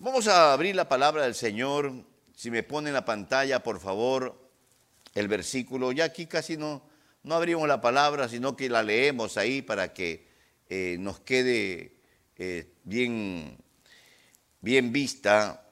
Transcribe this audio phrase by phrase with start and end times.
[0.00, 1.92] Vamos a abrir la palabra del Señor.
[2.32, 4.48] Si me pone en la pantalla, por favor,
[5.16, 5.90] el versículo.
[5.90, 6.88] Ya aquí casi no,
[7.24, 10.28] no abrimos la palabra, sino que la leemos ahí para que
[10.68, 11.96] eh, nos quede
[12.36, 13.58] eh, bien,
[14.60, 15.68] bien vista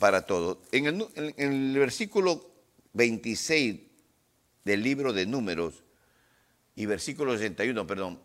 [0.00, 0.62] para todo.
[0.72, 2.50] En el, en el versículo
[2.94, 3.80] 26
[4.64, 5.84] del libro de Números
[6.74, 8.20] y versículo 61, perdón,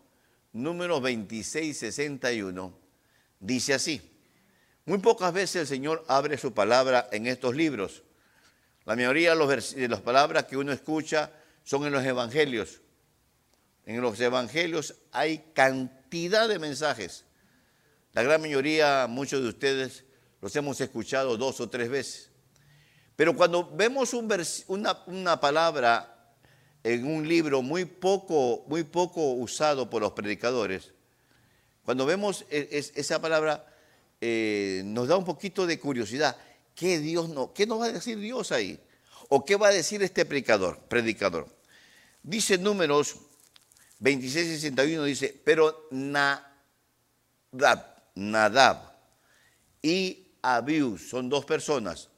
[0.53, 2.75] Números 26, 61,
[3.39, 4.10] dice así.
[4.86, 8.03] Muy pocas veces el Señor abre su palabra en estos libros.
[8.85, 11.31] La mayoría de, las palabras que uno escucha
[11.63, 12.81] son en los evangelios.
[13.86, 17.25] En los evangelios hay cantidad de mensajes.
[18.13, 20.03] La gran mayoría, muchos de ustedes,
[20.41, 22.30] los hemos escuchado dos o tres veces.
[23.16, 26.34] Pero cuando vemos una, palabra
[26.84, 30.91] en un libro muy poco, muy poco usado por los predicadores,
[31.86, 33.70] cuando vemos e, esa palabra,
[34.21, 36.38] eh, nos da un poquito de curiosidad.
[36.75, 38.80] ¿Qué, Dios no, ¿Qué nos va a decir Dios ahí?
[39.30, 40.80] ¿O qué va a decir este predicador?
[40.88, 41.47] predicador?
[42.23, 43.16] Dice números
[44.02, 45.88] 26 y 61, dice, pero
[48.16, 48.92] Nadab,
[49.81, 52.09] y Abiú son dos personas,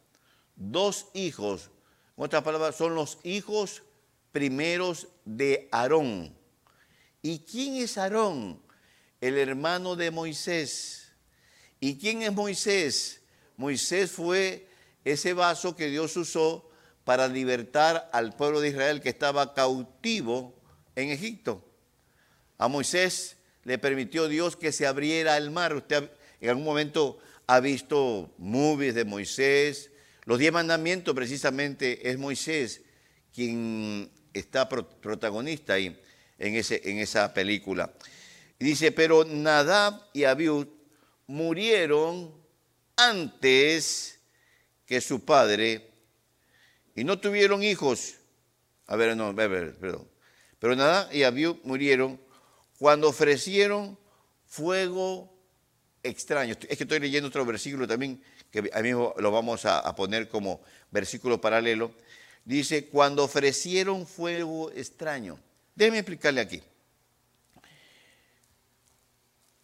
[0.56, 1.70] dos hijos,
[2.18, 3.84] en otras palabras, son los hijos
[4.32, 6.34] primeros de Aarón.
[7.22, 8.62] ¿Y quién es Aarón?
[9.20, 11.03] El hermano de Moisés.
[11.84, 13.20] ¿Y quién es Moisés?
[13.58, 14.70] Moisés fue
[15.04, 16.72] ese vaso que Dios usó
[17.04, 20.56] para libertar al pueblo de Israel que estaba cautivo
[20.96, 21.62] en Egipto.
[22.58, 25.76] A Moisés le permitió Dios que se abriera el mar.
[25.76, 26.10] Usted
[26.40, 29.92] en algún momento ha visto movies de Moisés.
[30.24, 32.80] Los diez mandamientos precisamente es Moisés
[33.36, 36.00] quien está protagonista ahí
[36.40, 37.92] en, ese, en esa película.
[38.58, 40.68] Dice, pero Nadab y Abiud
[41.28, 42.34] murieron
[42.96, 44.20] antes
[44.86, 45.90] que su padre
[46.96, 48.16] y no tuvieron hijos.
[48.88, 50.08] A ver, no, a ver, perdón.
[50.60, 52.20] Pero nada, y Abiú murieron
[52.78, 53.98] cuando ofrecieron
[54.46, 55.34] fuego
[56.04, 56.56] extraño.
[56.70, 58.22] Es que estoy leyendo otro versículo también,
[58.52, 60.62] que a mí lo vamos a, a poner como
[60.92, 61.92] versículo paralelo.
[62.46, 65.40] Dice, cuando ofrecieron fuego extraño.
[65.76, 66.62] Déjeme explicarle aquí.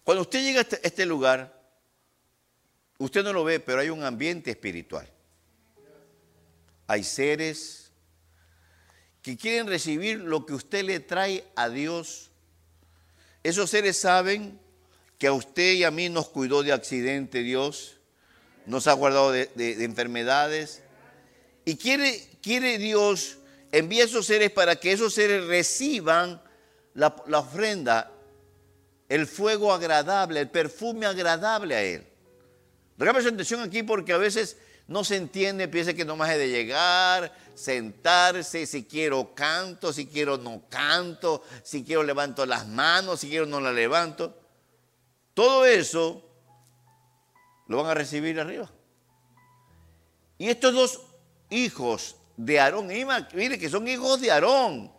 [0.03, 1.58] Cuando usted llega a este, este lugar,
[2.99, 5.09] usted no lo ve, pero hay un ambiente espiritual.
[6.85, 7.91] Hay seres
[9.21, 12.29] que quieren recibir lo que usted le trae a Dios.
[13.43, 14.59] Esos seres saben
[15.17, 17.97] que a usted y a mí nos cuidó de accidente Dios,
[18.65, 19.49] nos ha guardado de,
[19.83, 20.83] enfermedades.
[21.65, 23.37] Y quiere, Dios
[23.71, 26.41] enviar esos seres para que esos seres reciban
[26.93, 28.11] la ofrenda
[29.09, 32.08] el fuego agradable, el perfume agradable a Él.
[32.99, 36.49] Regame su atención aquí porque a veces no se entiende, piensa que nomás es de
[36.49, 43.29] llegar, sentarse, si quiero canto, si quiero no canto, si quiero levanto las manos, si
[43.29, 44.37] quiero no las levanto.
[45.33, 46.29] Todo eso
[47.67, 48.69] lo van a recibir arriba.
[50.37, 51.01] Y estos dos
[51.49, 52.87] hijos de Aarón,
[53.33, 54.91] mire que son hijos de Aarón,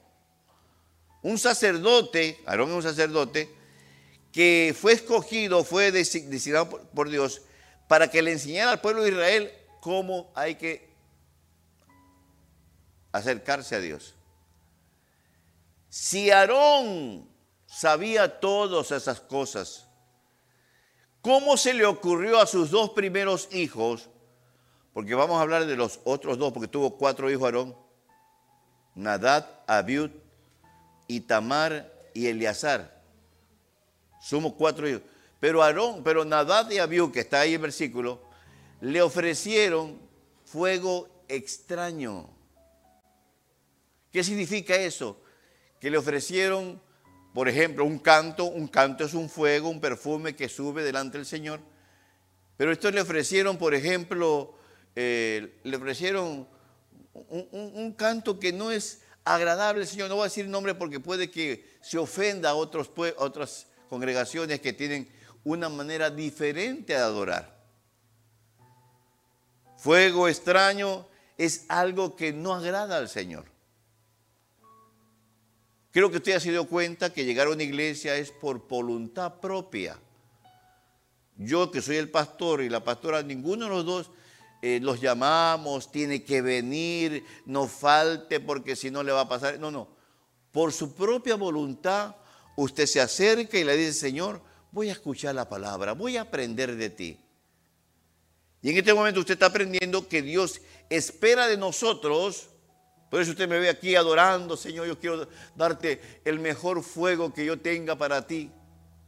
[1.20, 3.54] un sacerdote, Aarón es un sacerdote,
[4.32, 7.42] que fue escogido, fue designado por Dios
[7.90, 10.94] para que le enseñara al pueblo de Israel cómo hay que
[13.10, 14.14] acercarse a Dios.
[15.88, 17.28] Si Aarón
[17.66, 19.88] sabía todas esas cosas,
[21.20, 24.08] ¿cómo se le ocurrió a sus dos primeros hijos?
[24.92, 27.76] Porque vamos a hablar de los otros dos, porque tuvo cuatro hijos Aarón,
[28.94, 30.12] Nadad, Abiud,
[31.08, 33.02] Itamar y Eleazar.
[34.20, 35.02] Somos cuatro hijos.
[35.40, 38.22] Pero Aarón, pero Nadad y Abiú, que está ahí el versículo,
[38.82, 39.98] le ofrecieron
[40.44, 42.28] fuego extraño.
[44.12, 45.20] ¿Qué significa eso?
[45.80, 46.80] Que le ofrecieron,
[47.32, 48.44] por ejemplo, un canto.
[48.44, 51.60] Un canto es un fuego, un perfume que sube delante del Señor.
[52.56, 54.54] Pero estos le ofrecieron, por ejemplo,
[54.94, 56.46] eh, le ofrecieron
[57.14, 60.08] un, canto que no es agradable, Señor.
[60.08, 64.72] No voy a decir nombre porque puede que se ofenda a otros, otras congregaciones que
[64.72, 65.08] tienen
[65.44, 67.58] una manera diferente de adorar.
[69.78, 71.06] Fuego extraño
[71.38, 73.46] es algo que no agrada al Señor.
[75.90, 79.98] Creo que usted ha sido cuenta que llegar a una iglesia es por voluntad propia.
[81.36, 84.10] Yo que soy el pastor y la pastora, ninguno de los dos
[84.62, 89.58] eh, los llamamos, tiene que venir, no falte porque si no le va a pasar.
[89.58, 89.88] No, no.
[90.52, 92.16] Por su propia voluntad
[92.56, 94.42] usted se acerca y le dice, Señor,
[94.72, 97.20] voy a escuchar la palabra, voy a aprender de ti.
[98.62, 102.48] Y en este momento usted está aprendiendo que Dios espera de nosotros.
[103.10, 107.44] Por eso usted me ve aquí adorando, Señor, yo quiero darte el mejor fuego que
[107.44, 108.50] yo tenga para ti.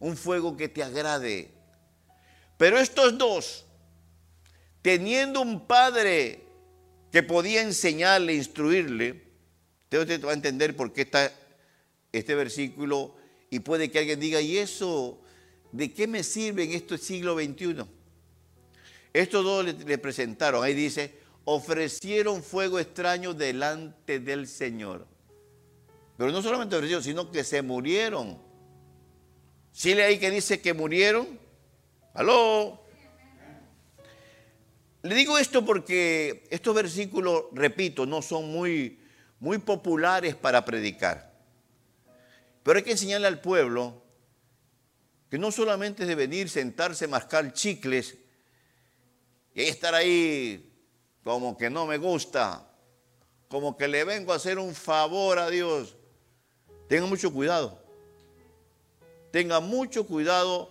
[0.00, 1.50] Un fuego que te agrade.
[2.56, 3.67] Pero estos dos,
[4.81, 6.44] teniendo un padre
[7.12, 9.23] que podía enseñarle, instruirle,
[9.93, 11.31] usted va a entender por qué está
[12.11, 13.15] este versículo
[13.50, 15.21] y puede que alguien diga, ¿y eso
[15.72, 17.84] de qué me sirve en este siglo XXI?
[19.12, 21.14] Estos dos le, presentaron, ahí dice,
[21.44, 25.06] ofrecieron fuego extraño delante del Señor.
[26.16, 28.38] Pero no solamente ofrecieron, sino que se murieron.
[29.72, 31.38] ¿Sí le ahí que dice que murieron?
[32.14, 32.80] ¿Aló?
[35.02, 39.00] Le digo esto porque estos versículos, repito, no son muy,
[39.40, 41.32] muy populares para predicar.
[42.62, 44.01] Pero hay que enseñarle al pueblo
[45.32, 48.19] que no solamente es de venir, sentarse, mascar chicles
[49.55, 50.70] y estar ahí
[51.25, 52.70] como que no me gusta,
[53.49, 55.96] como que le vengo a hacer un favor a Dios.
[56.87, 57.82] Tenga mucho cuidado.
[59.31, 60.70] Tenga mucho cuidado.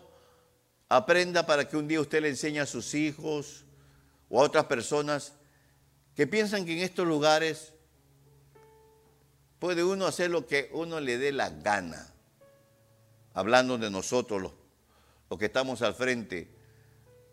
[0.90, 3.66] Aprenda para que un día usted le enseñe a sus hijos
[4.30, 5.34] o a otras personas
[6.16, 7.74] que piensan que en estos lugares
[9.58, 12.11] puede uno hacer lo que uno le dé la gana.
[13.34, 14.42] Hablando de nosotros,
[15.30, 16.50] los, que estamos al frente,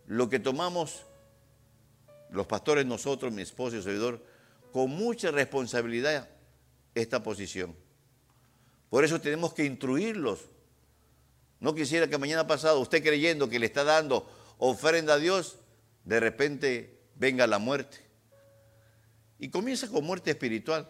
[0.07, 1.05] lo que tomamos
[2.31, 4.23] los pastores, nosotros, mi esposo y servidor,
[4.73, 6.29] con mucha responsabilidad
[6.95, 7.75] esta posición.
[8.91, 10.49] Por eso tenemos que instruirlos.
[11.61, 15.59] No quisiera que mañana pasado usted creyendo que le está dando ofrenda a Dios,
[16.05, 17.99] de repente venga la muerte.
[19.39, 20.89] Y comienza con muerte espiritual.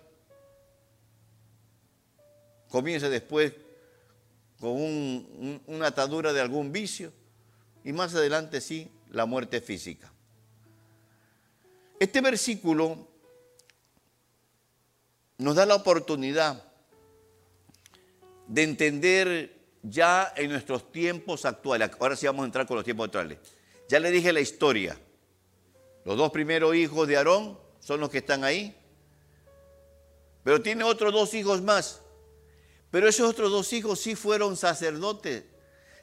[2.68, 3.54] Comienza después
[4.60, 7.12] con una atadura de algún vicio
[7.84, 10.12] y más adelante sí, la muerte física.
[11.98, 13.08] Este versículo
[15.38, 16.64] nos da la oportunidad
[18.46, 21.90] de entender ya en nuestros tiempos actuales.
[22.00, 23.38] Ahora sí vamos a entrar con los tiempos actuales.
[23.88, 24.98] Ya le dije la historia.
[26.04, 28.76] Los dos primeros hijos de Aarón son los que están ahí.
[30.42, 32.00] Pero tiene otros dos hijos más.
[32.90, 35.44] Pero esos otros dos hijos sí fueron sacerdotes.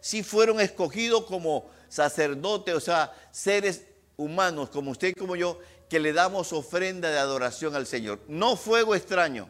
[0.01, 3.85] Sí fueron escogidos como sacerdotes, o sea, seres
[4.17, 5.59] humanos como usted y como yo,
[5.89, 8.19] que le damos ofrenda de adoración al Señor.
[8.27, 9.49] No fuego extraño.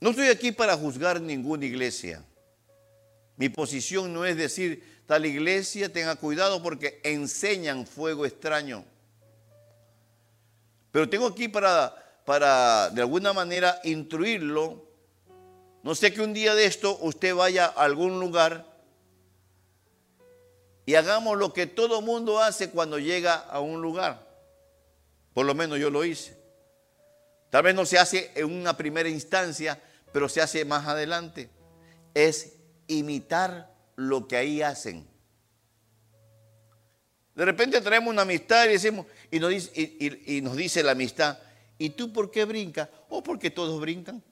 [0.00, 2.24] No estoy aquí para juzgar ninguna iglesia.
[3.36, 8.84] Mi posición no es decir, tal iglesia tenga cuidado porque enseñan fuego extraño.
[10.90, 14.84] Pero tengo aquí para, para de alguna manera instruirlo.
[15.82, 18.66] No sé que un día de esto usted vaya a algún lugar
[20.84, 24.28] y hagamos lo que todo mundo hace cuando llega a un lugar.
[25.32, 26.36] Por lo menos yo lo hice.
[27.48, 29.80] Tal vez no se hace en una primera instancia,
[30.12, 31.48] pero se hace más adelante.
[32.12, 32.56] Es
[32.88, 35.08] imitar lo que ahí hacen.
[37.34, 39.70] De repente traemos una amistad y, decimos, y, nos dice,
[40.26, 41.38] y, nos dice la amistad,
[41.78, 42.88] ¿y tú por qué brincas?
[43.08, 44.22] O porque todos brincan.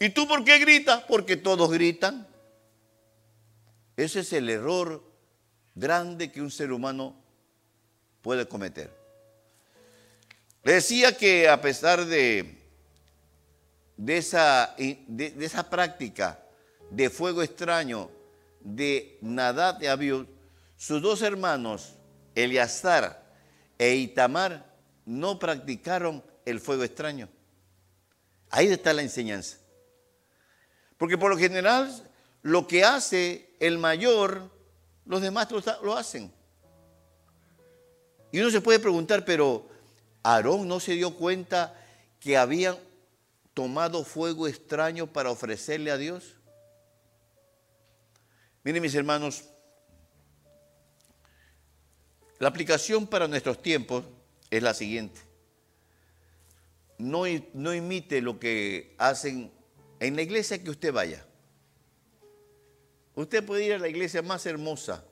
[0.00, 1.04] ¿Y tú por qué gritas?
[1.04, 2.26] Porque todos gritan.
[3.96, 5.02] Ese es el error
[5.74, 7.14] grande que un ser humano
[8.20, 8.90] puede cometer.
[10.64, 12.58] Le decía que a pesar de,
[13.96, 16.40] de, esa, de, esa práctica
[16.90, 18.10] de fuego extraño
[18.60, 20.26] de Nadad de Abiud,
[20.76, 21.94] sus dos hermanos,
[22.34, 23.22] Eleazar
[23.78, 24.71] e Itamar,
[25.04, 27.28] no practicaron el fuego extraño.
[28.50, 29.58] Ahí está la enseñanza.
[30.98, 31.90] Porque por lo general
[32.42, 34.50] lo que hace el mayor,
[35.06, 35.48] los demás
[35.82, 36.32] lo, hacen.
[38.30, 39.68] Y uno se puede preguntar, pero
[40.22, 41.74] Aarón no se dio cuenta
[42.20, 42.76] que habían
[43.54, 46.36] tomado fuego extraño para ofrecerle a Dios.
[48.64, 49.44] Miren mis hermanos,
[52.38, 54.04] la aplicación para nuestros tiempos
[54.52, 55.18] es la siguiente.
[56.98, 59.50] No, no imite lo que hacen
[59.98, 61.24] en la iglesia que usted vaya.
[63.14, 65.06] Usted puede ir a la iglesia más hermosa.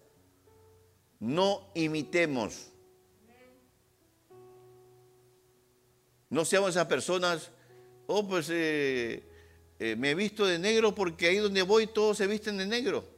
[1.19, 2.71] No imitemos.
[6.29, 7.51] No seamos esas personas,
[8.07, 9.25] oh, pues eh,
[9.79, 13.09] eh, me he visto de negro porque ahí donde voy todos se visten de negro.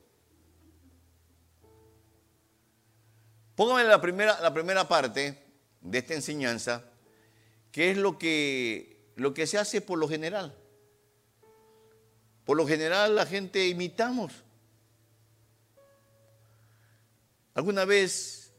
[3.56, 5.51] Póngame la primera, la primera parte
[5.82, 6.84] de esta enseñanza,
[7.70, 10.56] que es lo que, lo que se hace por lo general.
[12.44, 14.32] Por lo general la gente imitamos.
[17.54, 18.52] ¿Alguna vez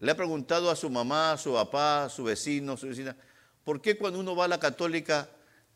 [0.00, 3.16] le ha preguntado a su mamá, a su papá, a su vecino, a su vecina,
[3.62, 5.28] ¿por qué cuando uno va a la católica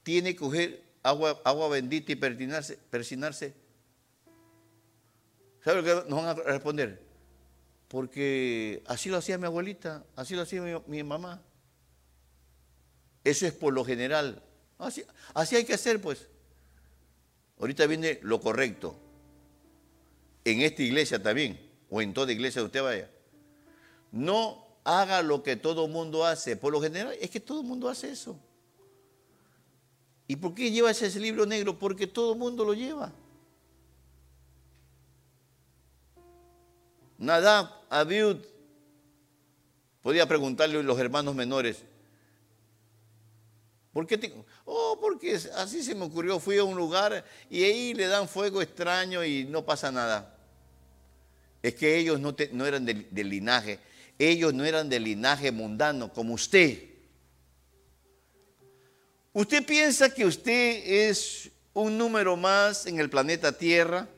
[0.03, 2.79] tiene que coger agua, agua bendita y persinarse?
[2.91, 3.55] persinarse?
[5.63, 7.06] ¿Sabe lo que nos van a responder?
[7.89, 11.43] Porque así lo hacía mi abuelita, así lo hacía mi, mamá.
[13.23, 14.43] Eso es por lo general.
[14.79, 15.05] Así,
[15.57, 16.29] hay que hacer, pues.
[17.59, 18.97] Ahorita viene lo correcto.
[20.45, 23.11] En esta iglesia también, o en toda iglesia que usted vaya.
[24.13, 26.57] No haga lo que todo mundo hace.
[26.57, 28.39] Por lo general, es que todo el mundo hace eso.
[30.29, 31.79] ¿Y por qué lleva ese libro negro?
[31.79, 33.13] Porque todo el mundo lo lleva.
[37.19, 38.39] Nadab, Abiud,
[40.03, 41.83] podía preguntarle a los hermanos menores,
[43.93, 44.35] ¿por qué.
[44.65, 48.61] Oh, porque así se me ocurrió, fui a un lugar y ahí le dan fuego
[48.61, 50.37] extraño y no pasa nada.
[51.63, 53.79] Es que ellos no, eran del, del linaje,
[54.19, 56.97] ellos no eran del linaje mundano como usted.
[59.33, 64.09] ¿Usted piensa que usted es un número más en el planeta Tierra?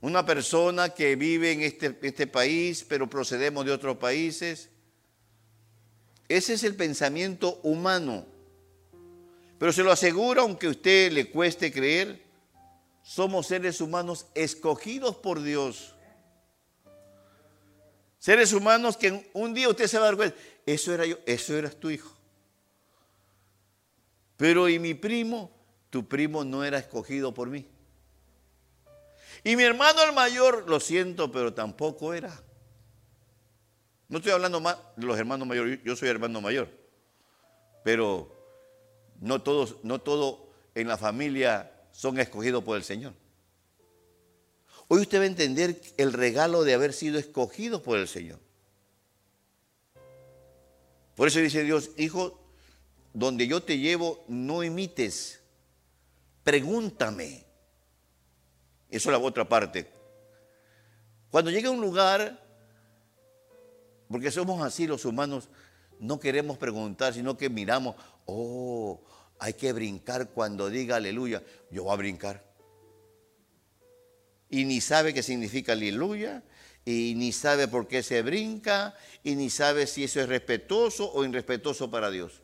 [0.00, 4.70] Una persona que vive en este, este país, pero procedemos de otros países.
[6.28, 8.26] Ese es el pensamiento humano.
[9.58, 12.22] Pero se lo aseguro, aunque a usted le cueste creer,
[13.02, 15.94] somos seres humanos escogidos por Dios.
[18.18, 20.36] Seres humanos que un día usted se va a dar cuenta,
[20.66, 22.12] eso era yo, eso eras tu hijo.
[24.36, 25.50] Pero y mi primo,
[25.90, 27.66] tu primo no era escogido por mí.
[29.48, 32.38] Y mi hermano el mayor, lo siento, pero tampoco era.
[34.06, 36.68] No estoy hablando más de los hermanos mayores, yo soy hermano mayor.
[37.82, 38.30] Pero
[39.22, 40.02] no todos, no
[40.74, 43.14] en la familia son escogidos por el Señor.
[44.86, 48.40] Hoy usted va a entender el regalo de haber sido escogido por el Señor.
[51.16, 52.38] Por eso dice Dios, hijo,
[53.14, 55.40] donde yo te llevo, no imites,
[56.44, 57.47] pregúntame.
[58.90, 59.90] Eso es la otra parte.
[61.30, 62.42] Cuando llega a un lugar,
[64.08, 65.50] porque somos así los humanos,
[66.00, 69.02] no queremos preguntar, sino que miramos, oh,
[69.38, 71.42] hay que brincar cuando diga aleluya.
[71.70, 72.44] Yo voy a brincar.
[74.48, 76.42] Y ni sabe qué significa aleluya,
[76.86, 81.24] y ni sabe por qué se brinca, y ni sabe si eso es respetuoso o
[81.24, 82.40] irrespetuoso para Dios.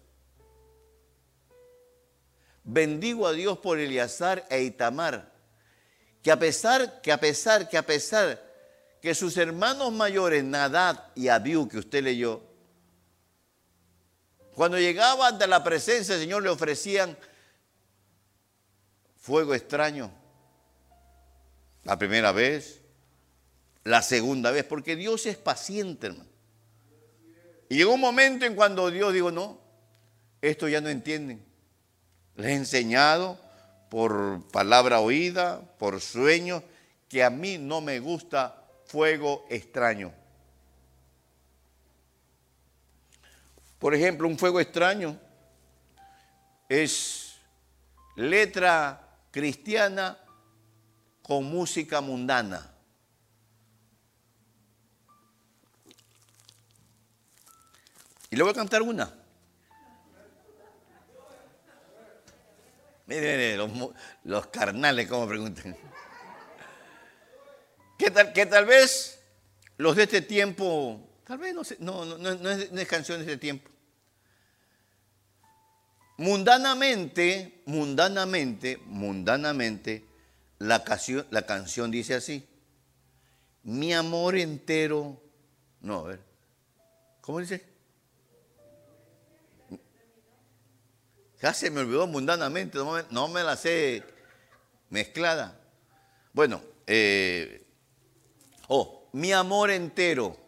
[2.63, 5.34] Bendigo a Dios por Eleazar e Itamar
[6.25, 8.43] que a pesar, que a pesar, que a pesar
[9.03, 12.43] que sus hermanos mayores, Nadad y Abiú, que usted leyó,
[14.55, 17.15] cuando llegaban ante la presencia del Señor le ofrecían
[19.19, 20.11] fuego extraño.
[21.83, 22.81] La primera vez,
[23.83, 26.31] la segunda vez, porque Dios es paciente, hermano.
[27.69, 29.61] Y llegó un momento en cuando Dios dijo, no,
[30.41, 31.45] esto ya no entienden.
[32.37, 33.39] Les he enseñado,
[33.95, 36.65] por palabra oída, por sueño,
[37.09, 40.13] que a mí no me gusta fuego extraño.
[43.79, 45.17] Por ejemplo, un fuego extraño
[46.69, 47.37] es
[48.17, 50.19] letra cristiana
[51.23, 52.75] con música mundana.
[58.29, 59.24] Y le voy a cantar una.
[63.07, 63.59] Miren
[64.25, 65.77] los, carnales como preguntan.
[67.99, 69.21] Que tal, que tal vez
[69.77, 73.25] los de este tiempo, tal vez no, sé, no, no, no, es, es canción de
[73.25, 73.71] este tiempo.
[76.17, 80.05] Mundanamente, mundanamente, mundanamente,
[80.59, 82.49] la canción, la canción dice así.
[83.65, 85.21] Mi amor entero,
[85.81, 86.21] no, a ver,
[87.21, 87.74] ¿cómo dice?
[91.45, 92.79] Ya se me olvidó mundanamente,
[93.11, 94.03] no me, la sé
[94.89, 95.61] mezclada.
[96.33, 97.67] Bueno, eh,
[98.69, 100.39] oh, mi amor entero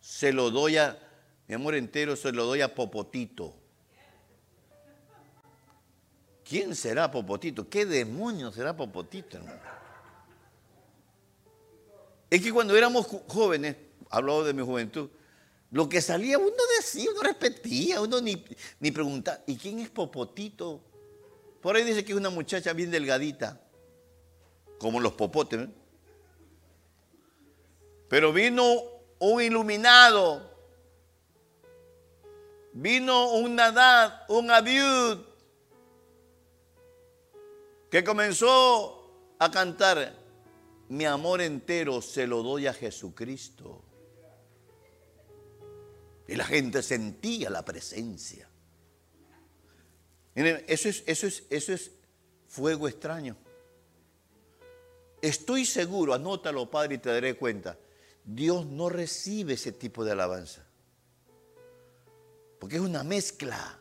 [0.00, 0.98] se lo doy a,
[1.46, 3.54] mi amor entero se lo doy a Popotito.
[6.42, 7.68] ¿Quién será Popotito?
[7.68, 9.38] ¿Qué demonio será Popotito?
[12.28, 13.76] Es que cuando éramos jóvenes,
[14.10, 15.08] hablo de mi juventud,
[15.72, 18.44] lo que salía uno decía, uno repetía, uno ni,
[18.78, 19.40] ni preguntaba.
[19.46, 20.82] ¿Y quién es Popotito?
[21.62, 23.58] Por ahí dice que es una muchacha bien delgadita,
[24.78, 25.60] como los popotes.
[25.60, 25.68] ¿eh?
[28.06, 28.82] Pero vino
[29.18, 30.42] un iluminado,
[32.74, 35.20] vino un Nadad, un Abiud,
[37.90, 40.18] que comenzó a cantar,
[40.90, 43.81] mi amor entero se lo doy a Jesucristo.
[46.28, 48.48] Y la gente sentía la presencia.
[50.34, 51.90] Eso es, eso es, eso es
[52.48, 53.36] fuego extraño.
[55.20, 57.78] Estoy seguro, anótalo, Padre, y te daré cuenta.
[58.24, 60.64] Dios no recibe ese tipo de alabanza.
[62.58, 63.78] Porque es una mezcla.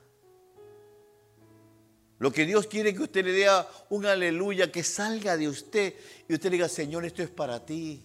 [2.19, 3.47] Lo que Dios quiere que usted le dé
[3.89, 5.95] un aleluya que salga de usted
[6.27, 8.03] y usted le diga, Señor, esto es para ti.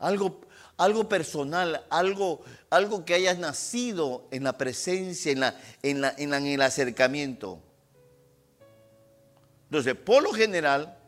[0.00, 0.40] Algo,
[0.76, 6.46] algo personal, algo, algo que hayas nacido en la presencia, en, la, en, la, en
[6.46, 7.60] el acercamiento.
[9.64, 10.98] Entonces, por lo general,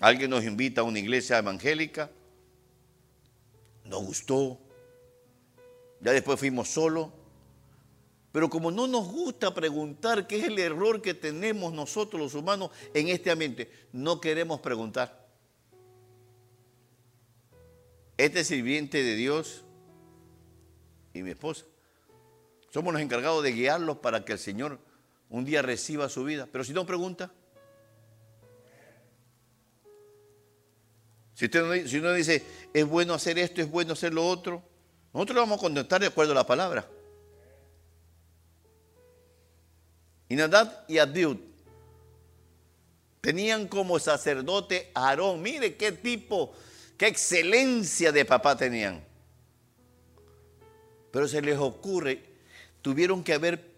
[0.00, 2.10] alguien nos invita a una iglesia evangélica,
[3.84, 4.58] nos gustó,
[6.00, 7.08] ya después fuimos solos,
[8.32, 12.70] pero como no nos gusta preguntar qué es el error que tenemos nosotros los humanos
[12.92, 15.25] en este ambiente, no queremos preguntar.
[18.16, 19.64] Este sirviente de Dios
[21.12, 21.64] y mi esposa
[22.70, 24.78] somos los encargados de guiarlos para que el Señor
[25.28, 26.48] un día reciba su vida.
[26.50, 27.32] Pero si no pregunta,
[31.34, 34.62] si usted no, uno dice, es bueno hacer esto, es bueno hacer lo otro,
[35.12, 36.86] nosotros le vamos a contestar de acuerdo a la palabra.
[40.28, 41.38] Y Nadab y Abiud
[43.20, 45.40] tenían como sacerdote a Aarón.
[45.40, 46.52] Mire qué tipo,
[46.96, 49.04] qué excelencia de papá tenían.
[51.10, 52.22] Pero se les ocurre,
[52.82, 53.76] tuvieron que haber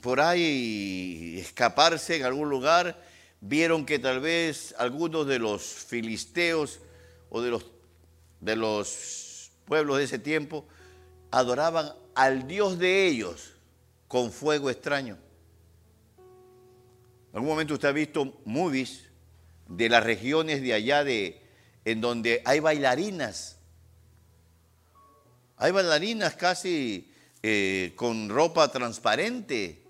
[0.00, 3.02] por ahí escaparse en algún lugar,
[3.40, 6.80] vieron que tal vez algunos de los filisteos
[7.30, 7.66] o de los,
[8.40, 10.66] de los pueblos de ese tiempo
[11.30, 13.54] adoraban al Dios de ellos
[14.08, 15.18] con fuego extraño.
[17.32, 19.08] En algún momento usted ha visto movies
[19.66, 21.43] de las regiones de allá de
[21.84, 23.56] en donde hay bailarinas.
[25.56, 29.84] Hay bailarinas casi eh, con ropa transparente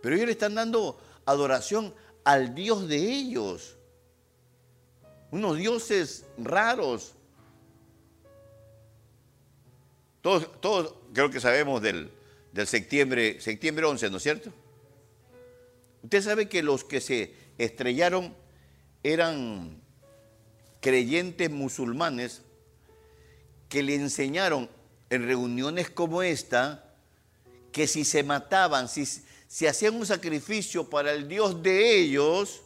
[0.00, 3.76] pero ellos le están dando adoración al Dios de ellos.
[5.30, 7.14] Unos dioses raros.
[10.22, 12.10] Todos, todos creo que sabemos del,
[12.52, 14.52] del septiembre, septiembre 11, ¿no es cierto?
[16.02, 18.34] Usted sabe que los que se estrellaron
[19.02, 19.79] eran
[20.80, 22.42] creyentes musulmanes
[23.68, 24.68] que le enseñaron
[25.10, 26.94] en reuniones como esta
[27.72, 32.62] que si se mataban, si, si hacían un sacrificio para el Dios de ellos,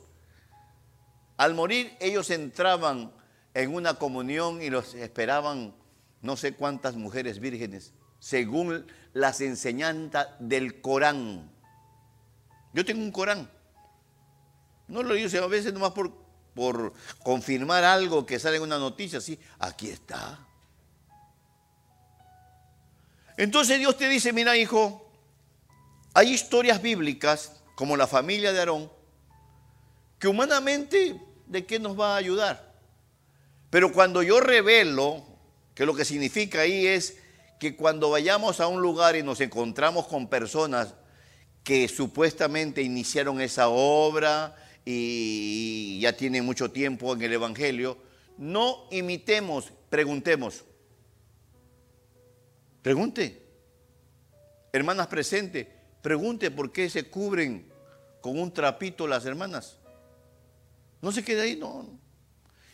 [1.37, 3.13] al morir ellos entraban
[3.53, 5.75] en una comunión y los esperaban
[6.23, 11.51] no sé cuántas mujeres vírgenes, según las enseñanzas del Corán.
[12.73, 13.51] Yo tengo un Corán.
[14.89, 16.24] No lo digo a veces nomás por,
[16.55, 20.39] por confirmar algo que sale en una noticia, sí, aquí está.
[23.37, 25.11] Entonces Dios te dice, mira hijo,
[26.15, 28.91] hay historias bíblicas, como la familia de Aarón,
[30.19, 32.73] que humanamente, ¿de qué nos va a ayudar?
[33.71, 35.25] Pero cuando yo revelo,
[35.75, 37.19] que lo que significa ahí es
[37.59, 40.95] que cuando vayamos a un lugar y nos encontramos con personas
[41.65, 47.97] que supuestamente iniciaron esa obra y ya tienen mucho tiempo en el Evangelio,
[48.39, 50.65] no imitemos, preguntemos.
[52.83, 53.43] Pregunte.
[54.73, 55.69] Hermanas presentes,
[56.05, 57.67] Pregunte por qué se cubren
[58.21, 59.79] con un trapito las hermanas.
[61.01, 61.99] No se quede ahí, no.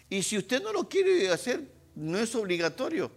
[0.08, 1.62] Y si usted no lo quiere hacer,
[1.94, 3.12] no es obligatorio.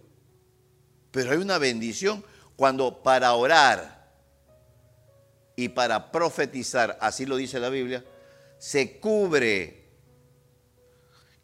[1.10, 4.14] Pero hay una bendición cuando para orar
[5.56, 8.04] y para profetizar, así lo dice la Biblia,
[8.64, 9.84] se cubre.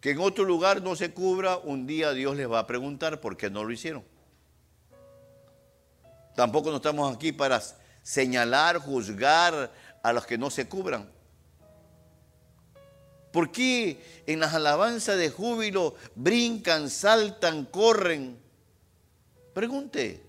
[0.01, 3.37] Que en otro lugar no se cubra, un día Dios les va a preguntar por
[3.37, 4.03] qué no lo hicieron.
[6.35, 7.61] Tampoco no estamos aquí para
[8.03, 9.71] señalar, juzgar
[10.03, 11.11] a los que no se cubran.
[13.35, 18.41] ¿Por qué en las alabanzas de júbilo brincan, saltan, corren?
[19.53, 20.23] Pregunte.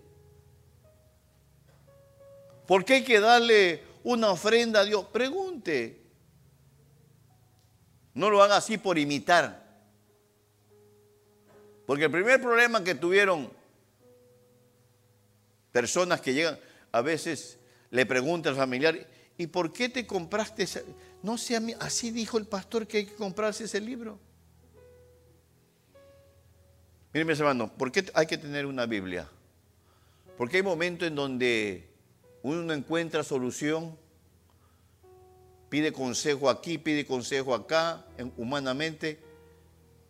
[2.67, 5.05] ¿Por qué hay que darle una ofrenda a Dios?
[5.05, 6.00] Pregunte.
[8.13, 9.61] No lo haga así por imitar.
[11.85, 13.51] Porque el primer problema que tuvieron
[15.71, 16.59] personas que llegan,
[16.91, 17.57] a veces
[17.89, 20.85] le pregunta al familiar, ¿y por qué te compraste ese?
[21.23, 24.19] No sé, así dijo el pastor que hay que comprarse ese libro.
[27.13, 29.27] Miren, mis hermanos, ¿por qué hay que tener una Biblia?
[30.37, 31.89] Porque hay momentos en donde
[32.41, 33.97] uno no encuentra solución
[35.71, 38.05] pide consejo aquí, pide consejo acá,
[38.35, 39.17] humanamente,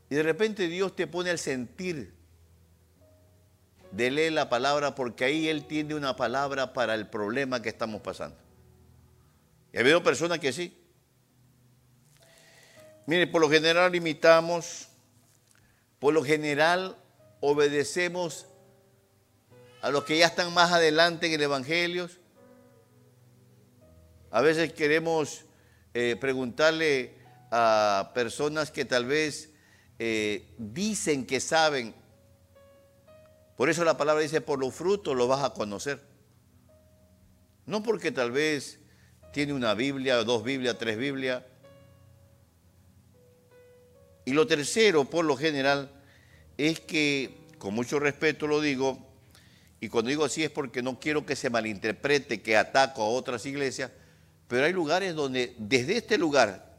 [0.10, 2.16] y de repente Dios te pone al sentir
[3.92, 8.02] de leer la palabra porque ahí Él tiene una palabra para el problema que estamos
[8.02, 8.36] pasando.
[9.72, 10.76] Y ha habido personas que sí.
[13.06, 14.88] Mire, por lo general imitamos,
[16.00, 16.98] por lo general
[17.40, 18.48] obedecemos
[19.84, 22.10] a los que ya están más adelante en el Evangelio.
[24.32, 25.46] A veces queremos
[25.94, 27.16] eh, preguntarle
[27.52, 29.52] a personas que tal vez
[30.00, 31.94] eh, dicen que saben.
[33.58, 36.02] Por eso la palabra dice, por los frutos lo vas a conocer.
[37.66, 38.80] No porque tal vez
[39.34, 41.44] tiene una Biblia, dos Biblias, tres Biblias.
[44.26, 45.92] Y lo tercero, por lo general,
[46.58, 49.08] es que, con mucho respeto lo digo,
[49.80, 53.46] y cuando digo así es porque no quiero que se malinterprete que ataco a otras
[53.46, 53.92] iglesias,
[54.52, 56.76] pero hay lugares donde desde este lugar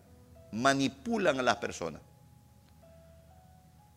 [0.52, 2.02] manipulan a las personas.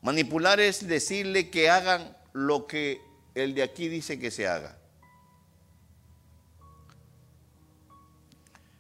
[0.02, 3.02] Manipular es decirle que hagan lo que
[3.34, 4.78] el de aquí dice que se haga.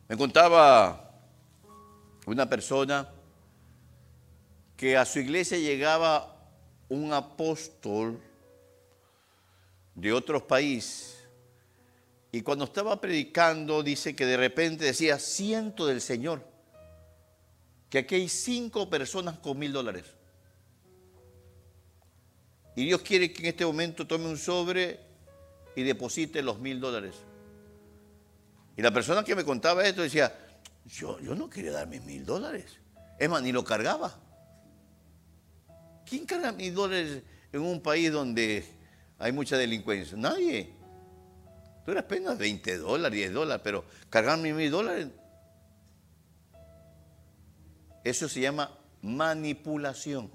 [0.08, 1.12] Me contaba
[2.26, 3.10] una persona
[4.78, 6.38] que a su iglesia llegaba
[6.88, 8.18] un apóstol
[9.94, 11.15] de otro país
[12.36, 16.46] y cuando estaba predicando dice que de repente decía, siento del Señor,
[17.90, 20.04] que aquí hay cinco personas con mil dólares.
[22.76, 25.00] Y Dios quiere que en este momento tome un sobre
[25.78, 27.16] y deposite los mil dólares.
[28.76, 30.38] Y la persona que me contaba esto decía,
[30.88, 32.66] yo, yo no quería dar mis mil dólares.
[33.18, 34.14] Es más, ni lo cargaba.
[36.06, 38.66] ¿Quién carga mil dólares en un país donde
[39.20, 40.18] hay mucha delincuencia?
[40.18, 40.84] Nadie.
[41.86, 45.08] Tú eres apenas 20 dólares, 10 dólares, pero cargar mis mil dólares.
[48.04, 50.32] Eso se llama manipulación.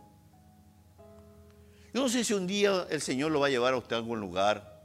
[1.92, 3.98] Yo no sé si un día el Señor lo va a llevar a usted a
[3.98, 4.80] algún lugar.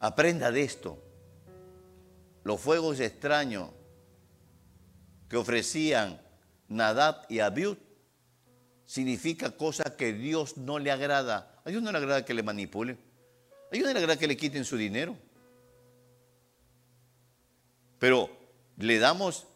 [0.00, 1.00] Aprenda de esto.
[2.42, 3.70] Los fuegos extraños
[5.28, 6.20] que ofrecían
[6.66, 7.76] Nadab y Abiud
[8.84, 11.60] significa cosas que Dios no le agrada.
[11.64, 12.98] A Dios no le agrada que le manipulen.
[13.70, 15.16] A Dios no le agrada que le quiten su dinero.
[17.98, 18.30] Pero
[18.76, 19.46] le damos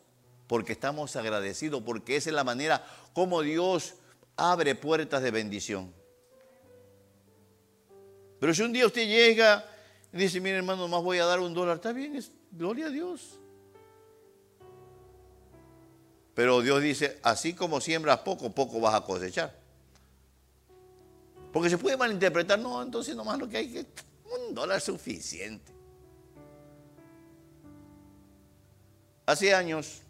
[0.47, 3.95] porque estamos agradecidos, porque esa es la manera como Dios
[4.37, 5.93] abre puertas de bendición.
[8.41, 9.65] Pero si un día usted llega
[10.13, 12.91] y dice, mire hermano, más voy a dar un dólar, está bien, es gloria a
[12.91, 13.39] Dios.
[16.35, 19.55] Pero Dios dice, así como siembras poco, poco vas a cosechar.
[21.53, 23.87] Porque se puede malinterpretar, no, entonces nomás lo que hay es
[24.25, 25.73] un dólar suficiente.
[29.33, 30.03] Hace años,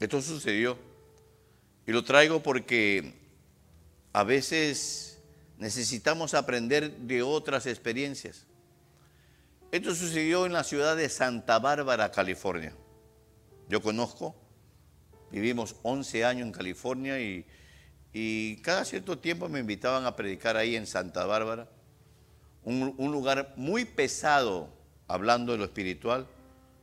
[0.00, 0.76] esto sucedió,
[1.86, 3.14] y lo traigo porque
[4.12, 5.12] a veces
[5.62, 8.46] Necesitamos aprender de otras experiencias.
[9.70, 12.74] Esto sucedió en la ciudad de Santa Bárbara, California.
[13.68, 14.34] Yo conozco,
[15.30, 20.84] vivimos 11 años en California y, cada cierto tiempo me invitaban a predicar ahí en
[20.84, 21.68] Santa Bárbara,
[22.64, 24.68] un, un lugar muy pesado
[25.06, 26.26] hablando de lo espiritual.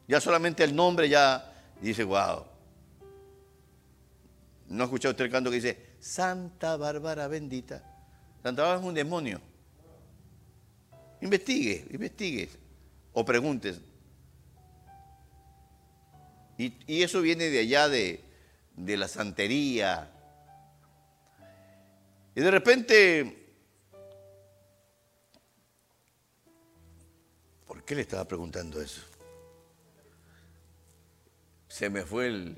[0.09, 2.43] Ya solamente el nombre ya dice, wow.
[4.67, 7.83] ¿No ha escuchado usted el canto que dice, Santa Bárbara bendita?
[8.41, 9.39] Santa Bárbara es un demonio.
[11.21, 12.49] Investigue, investigue
[13.13, 13.79] o preguntes.
[16.57, 18.23] Y, eso viene de allá de,
[18.75, 20.09] de la santería.
[22.33, 23.51] Y de repente,
[27.67, 29.08] ¿por qué le estaba preguntando eso?
[31.79, 32.57] Se me fue el...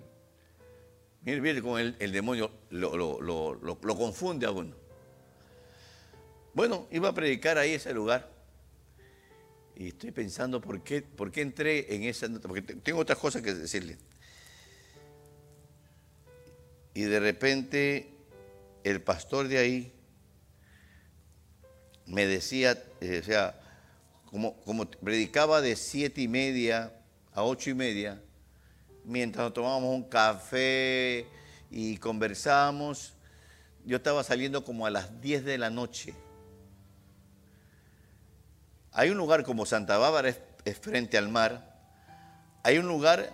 [1.21, 4.75] Mire, mire cómo el, demonio lo, lo confunde a uno.
[6.55, 8.31] Bueno, iba a predicar ahí ese lugar.
[9.75, 13.43] Y estoy pensando por qué, por qué entré en esa nota, porque tengo otras cosas
[13.43, 13.99] que decirle.
[16.95, 18.15] Y de repente
[18.83, 19.93] el pastor de ahí
[22.07, 23.61] me decía, eh, o sea,
[24.25, 26.91] como, como predicaba de siete y media
[27.33, 28.19] a ocho y media,
[29.11, 31.27] mientras nos tomábamos un café
[31.69, 33.13] y conversábamos,
[33.85, 36.15] yo estaba saliendo como a las diez de la noche.
[38.93, 40.29] Hay un lugar como Santa Bárbara,
[40.63, 41.75] es, frente al mar.
[42.63, 43.31] Hay un lugar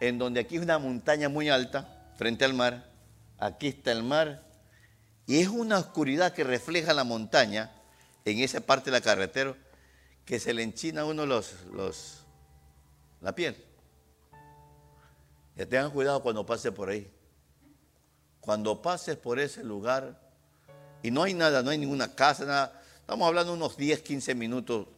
[0.00, 2.90] en donde aquí es una montaña muy alta, frente al mar.
[3.38, 4.42] Aquí está el mar.
[5.26, 7.72] Y es una oscuridad que refleja la montaña
[8.26, 9.54] en esa parte de la carretera
[10.26, 12.24] que se le enchina a uno los, los,
[13.20, 13.73] la piel.
[15.56, 17.10] Y tengan cuidado cuando pase por ahí.
[18.40, 20.20] Cuando pases por ese lugar
[21.02, 22.82] y no hay nada, no hay ninguna casa, nada.
[23.00, 24.88] Estamos hablando unos 10, 15 minutos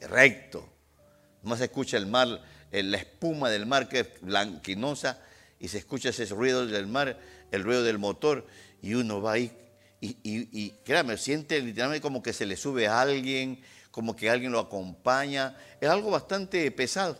[0.00, 0.68] recto.
[1.42, 5.20] Más se escucha el mar, la espuma del mar que es blanquinosa
[5.60, 7.18] y se escucha ese ruido del mar,
[7.50, 8.46] el ruido del motor
[8.80, 9.52] y uno va ahí
[10.04, 14.52] y, y, créame, siente literalmente como que se le sube a alguien, como que alguien
[14.52, 15.56] lo acompaña.
[15.80, 17.18] Es algo bastante pesado.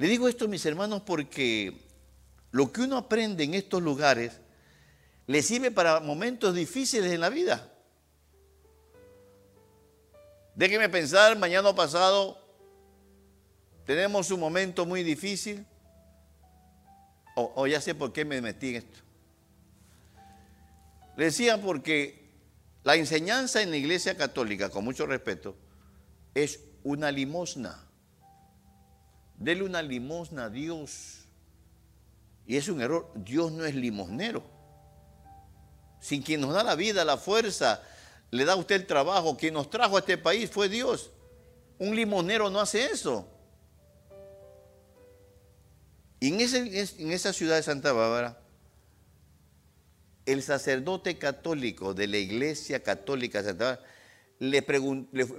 [0.00, 1.76] Le digo esto, mis hermanos, porque
[2.52, 4.32] lo que uno aprende en estos lugares
[5.26, 7.70] le sirve para momentos difíciles en la vida.
[10.54, 12.42] Déjeme pensar, mañana pasado
[13.84, 15.66] tenemos un momento muy difícil.
[17.34, 19.00] O, ya sé por qué me metí en esto.
[21.18, 22.30] Le decía porque
[22.84, 25.56] la enseñanza en la iglesia católica, con mucho respeto,
[26.34, 27.89] es una limosna.
[29.40, 31.24] Dele una limosna a Dios.
[32.46, 33.10] Y es un error.
[33.14, 34.44] Dios no es limosnero.
[35.98, 37.82] Sin quien nos da la vida, la fuerza,
[38.30, 41.10] le da a usted el trabajo, quien nos trajo a este país fue Dios.
[41.78, 43.26] Un limosnero no hace eso.
[46.20, 48.38] Y en, esa ciudad de Santa Bárbara,
[50.26, 53.42] el sacerdote católico de la iglesia católica
[54.38, 54.66] le,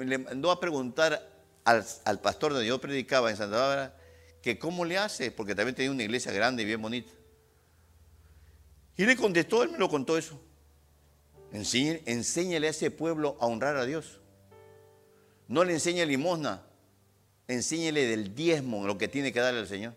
[0.03, 1.30] le, mandó a preguntar
[1.63, 3.97] al, pastor donde yo predicaba en Santa Bárbara
[4.41, 7.11] que cómo le hace, porque también tenía una iglesia grande y bien bonita.
[8.97, 10.39] Y le contestó, él me lo contó eso.
[11.51, 14.19] enséñale a ese pueblo a honrar a Dios.
[15.47, 16.63] No le enseñe limosna,
[17.47, 19.93] enséñele del diezmo, lo que tiene que darle al Señor.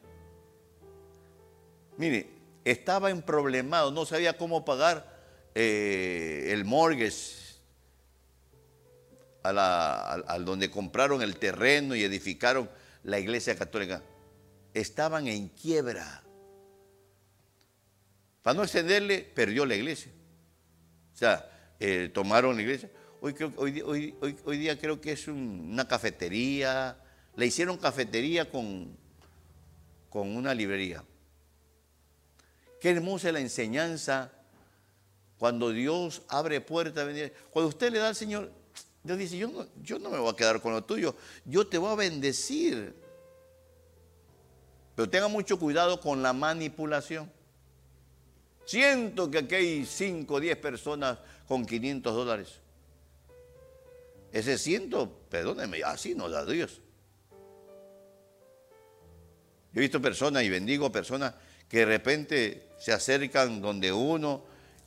[1.96, 2.28] Mire,
[2.64, 5.14] estaba en problemado, no sabía cómo pagar
[5.54, 7.43] eh, el mortgage
[9.44, 12.68] al donde compraron el terreno y edificaron
[13.02, 14.02] la iglesia católica.
[14.72, 16.22] Estaban en quiebra.
[18.42, 20.10] Para no extenderle, perdió la iglesia.
[21.12, 22.90] O sea, eh, tomaron la iglesia.
[23.20, 26.98] Hoy, hoy, hoy, día creo que es una cafetería.
[27.36, 28.96] Le hicieron cafetería con,
[30.10, 31.04] con una librería.
[32.80, 34.32] Qué hermosa es la enseñanza
[35.38, 37.08] cuando Dios abre puertas.
[37.50, 38.52] Cuando usted le da al Señor,
[39.04, 41.14] Dios dice, yo no, yo no me voy a quedar con lo tuyo,
[41.44, 42.94] yo te voy a bendecir.
[44.96, 47.30] Pero tenga mucho cuidado con la manipulación.
[48.64, 52.48] Siento que aquí hay 5 o 10 personas con 500 dólares.
[54.32, 56.80] Ese ciento, perdóneme, así nos da Dios.
[59.72, 61.34] Yo he visto personas y bendigo personas
[61.68, 64.44] que de repente se acercan donde uno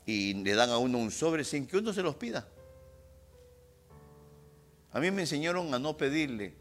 [0.08, 2.48] y le dan a uno un sobre sin que uno se los pida.
[4.98, 6.56] A mí me enseñaron a no pedirle.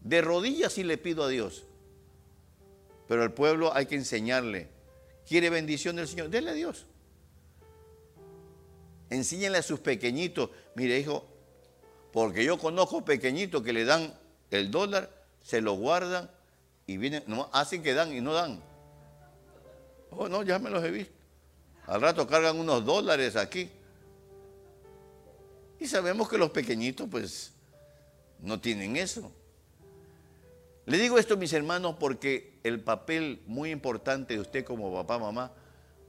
[0.00, 1.66] De rodillas sí le pido a Dios.
[3.06, 4.70] Pero al pueblo hay que enseñarle.
[5.28, 6.30] ¿Quiere bendición del Señor?
[6.30, 6.86] Dele a Dios.
[9.10, 10.48] Enséñale a sus pequeñitos.
[10.76, 11.26] Mire, hijo,
[12.10, 14.14] porque yo conozco pequeñitos que le dan
[14.50, 15.10] el dólar,
[15.42, 16.30] se lo guardan
[16.86, 18.62] y vienen, no, hacen que dan y no dan.
[20.12, 21.12] Oh, no, ya me los he visto.
[21.84, 23.68] Al rato cargan unos dólares aquí.
[25.78, 27.57] Y sabemos que los pequeñitos pues
[28.40, 29.32] no tienen eso.
[30.86, 35.52] Le digo esto, mis hermanos, porque el papel muy importante de usted como papá, mamá,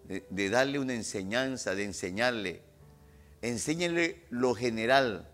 [0.05, 2.61] de, darle una enseñanza, de enseñarle,
[3.41, 5.27] enséñenle lo general.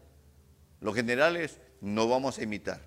[0.81, 2.81] Los generales no vamos a imitar.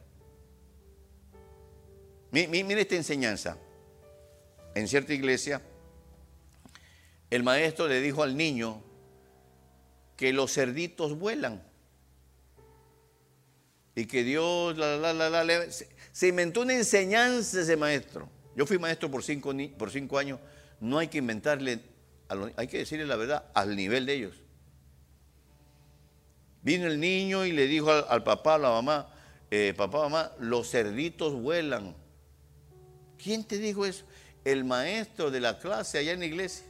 [2.32, 3.56] Mire esta enseñanza.
[4.74, 5.62] En cierta iglesia,
[7.30, 8.82] el maestro le dijo al niño
[10.16, 11.67] que los cerditos vuelan.
[13.98, 15.66] Y que Dios, la, la, la,
[16.12, 18.28] se inventó una enseñanza ese maestro.
[18.54, 20.38] Yo fui maestro por cinco, por cinco años.
[20.80, 21.80] No hay que inventarle,
[22.54, 24.36] hay que decirle la verdad al nivel de ellos.
[26.62, 29.12] Vino el niño y le dijo al, papá, a la mamá,
[29.50, 31.96] eh, papá, mamá, los cerditos vuelan.
[33.20, 34.04] ¿Quién te dijo eso?
[34.44, 36.66] El maestro de la clase allá en la iglesia.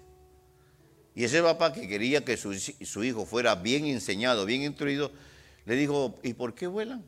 [1.14, 5.12] Y ese papá que quería que su, hijo fuera bien enseñado, bien instruido,
[5.66, 7.04] le dijo, ¿y por qué vuelan?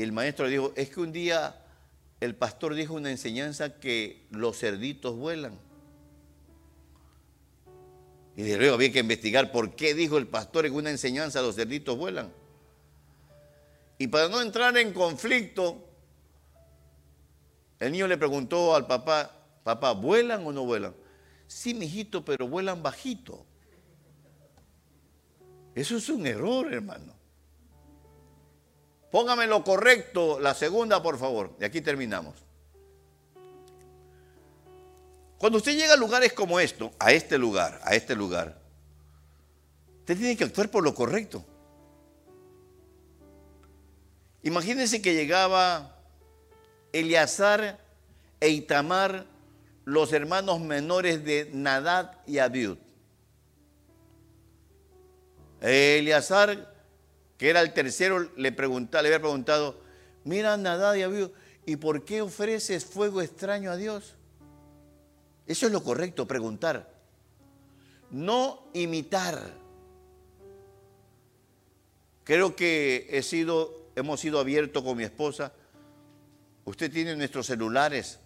[0.00, 1.62] Y el maestro le dijo, es que un día
[2.20, 5.58] el pastor dijo una enseñanza que los cerditos vuelan.
[8.34, 11.54] Y de luego había que investigar por qué dijo el pastor en una enseñanza los
[11.54, 12.32] cerditos vuelan.
[13.98, 15.84] Y para no entrar en conflicto,
[17.78, 20.94] el niño le preguntó al papá, papá, ¿vuelan o no vuelan?
[21.46, 23.44] Sí, mijito, pero vuelan bajito.
[25.74, 27.19] Eso es un error, hermano.
[29.10, 31.56] Póngame lo correcto, la segunda, por favor.
[31.60, 32.34] Y aquí terminamos.
[35.38, 38.60] Cuando usted llega a lugares como esto, a este lugar, a este lugar,
[40.00, 41.44] usted tiene que actuar por lo correcto.
[44.42, 45.96] Imagínense que llegaba
[46.92, 47.78] Eleazar
[48.38, 49.26] e Itamar,
[49.84, 52.78] los hermanos menores de Nadad y Abiud.
[55.60, 56.72] Eleazar,
[57.40, 59.80] que era el tercero, le, preguntaba, le había preguntado,
[60.24, 64.14] mira Nadad y ¿y por qué ofreces fuego extraño a Dios?
[65.46, 66.92] Eso es lo correcto, preguntar.
[68.10, 69.54] No imitar.
[72.24, 73.08] Creo que
[73.96, 75.54] hemos sido abiertos con mi esposa.
[76.66, 78.20] Usted tiene nuestros celulares.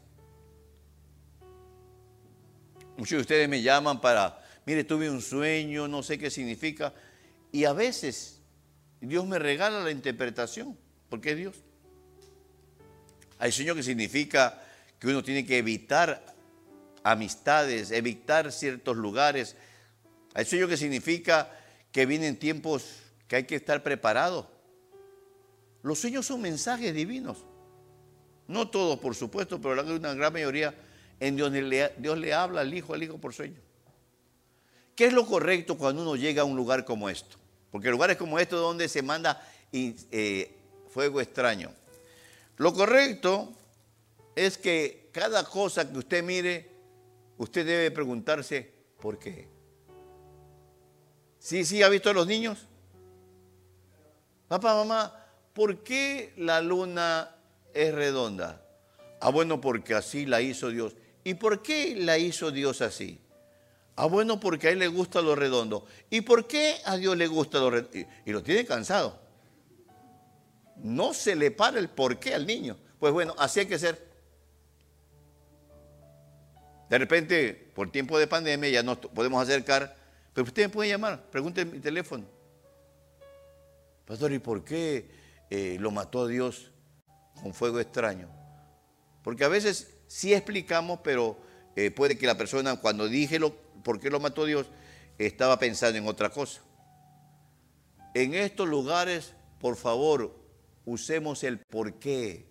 [2.96, 6.92] Muchos de ustedes me llaman para, mire, tuve un sueño, no sé qué significa.
[7.53, 8.34] Y a veces
[9.05, 10.77] Dios me regala la interpretación,
[11.09, 11.57] porque es Dios.
[13.38, 14.62] Hay sueños que significa
[14.99, 16.25] que uno tiene que evitar
[17.03, 19.57] amistades, evitar ciertos lugares.
[20.35, 21.51] Hay sueños que significa
[21.93, 22.85] que vienen tiempos
[23.29, 24.47] que hay que estar preparados.
[25.83, 27.45] Los sueños son mensajes divinos.
[28.49, 30.75] No todos, por supuesto, pero una gran mayoría
[31.21, 33.61] en Dios le, Dios le habla al Hijo, al Hijo por sueño.
[34.97, 37.37] ¿Qué es lo correcto cuando uno llega a un lugar como esto?
[37.75, 40.57] Porque lugares como estos donde se manda eh,
[40.91, 41.73] fuego extraño.
[42.57, 43.53] Lo correcto
[44.37, 46.71] es que cada cosa que usted mire,
[47.37, 49.49] usted debe preguntarse, ¿por qué?
[51.41, 52.69] ¿Sí, sí, ha visto a los niños?
[54.47, 57.35] Papá, mamá, ¿por qué la luna
[57.73, 58.65] es redonda?
[59.21, 60.95] Ah, bueno, porque así la hizo Dios.
[61.25, 63.19] ¿Y por qué la hizo Dios así?
[63.97, 65.87] Ah, bueno, porque a él le gusta lo redondo.
[66.11, 67.99] ¿Y por qué a Dios le gusta lo redondo?
[68.25, 69.21] Y, lo tiene cansado.
[70.77, 72.77] No se le para el por qué al niño.
[72.99, 74.13] Pues bueno, así hay que ser.
[76.91, 79.97] De repente, por tiempo de pandemia, ya nos podemos acercar,
[80.33, 82.25] pero usted me puede llamar, pregunte mi teléfono.
[84.05, 85.09] Pastor, ¿y por qué
[85.51, 86.73] eh, lo mató Dios
[87.41, 88.29] con fuego extraño.
[89.23, 91.37] Porque a veces sí explicamos, pero
[91.77, 94.66] eh, puede que la persona cuando dije lo, por qué lo mató Dios,
[95.18, 96.62] estaba pensando en otra cosa.
[98.14, 100.35] En estos lugares, por favor,
[100.85, 102.47] usemos el por qué.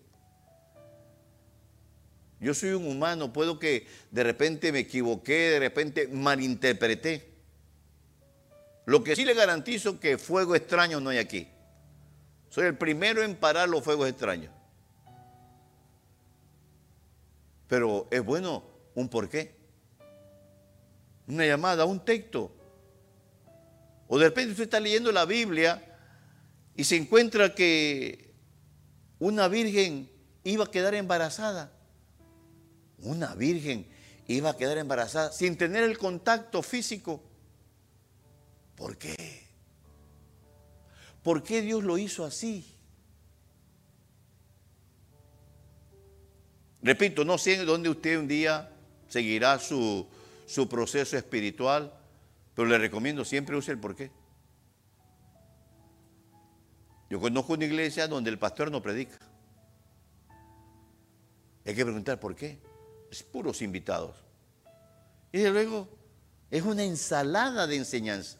[2.40, 7.34] Yo soy un humano, puedo que de repente me equivoqué, de repente malinterpreté.
[8.86, 11.48] Lo que sí le garantizo que fuego extraño no hay aquí.
[12.50, 14.54] Soy el primero en parar los fuegos extraños.
[17.68, 19.63] Pero es bueno un porqué.
[21.28, 22.52] Una llamada, un texto.
[24.08, 25.84] O de repente usted está leyendo la Biblia
[26.76, 28.34] y se encuentra que
[29.20, 30.10] una virgen
[30.44, 31.72] iba a quedar embarazada.
[33.00, 33.88] Una virgen
[34.28, 37.24] iba a quedar embarazada sin tener el contacto físico.
[38.76, 39.44] ¿Por qué?
[41.22, 42.66] ¿Por qué Dios lo hizo así?
[46.82, 48.70] Repito, no sé dónde usted un día
[49.08, 50.06] seguirá su,
[50.54, 51.92] su proceso espiritual,
[52.54, 54.12] pero le recomiendo siempre use el por qué.
[57.10, 59.18] Yo conozco una iglesia donde el pastor no predica.
[61.66, 62.60] Hay que preguntar por qué.
[63.12, 64.16] Es puros invitados.
[65.32, 65.88] Y luego
[66.52, 68.38] es una ensalada de enseñanza.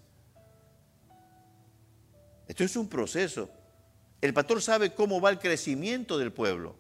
[2.48, 3.50] Esto es un proceso.
[4.22, 6.76] El pastor sabe cómo va el crecimiento del pueblo.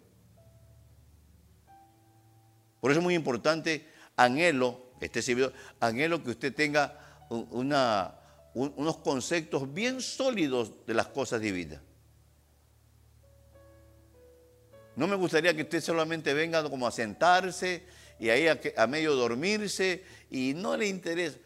[2.81, 10.01] Por eso es muy importante, anhelo, este servidor, anhelo que usted tenga unos conceptos bien
[10.01, 11.81] sólidos de las cosas divinas.
[14.95, 17.83] No me gustaría que usted solamente venga como a sentarse
[18.19, 21.37] y ahí a, a medio dormirse y no le interesa.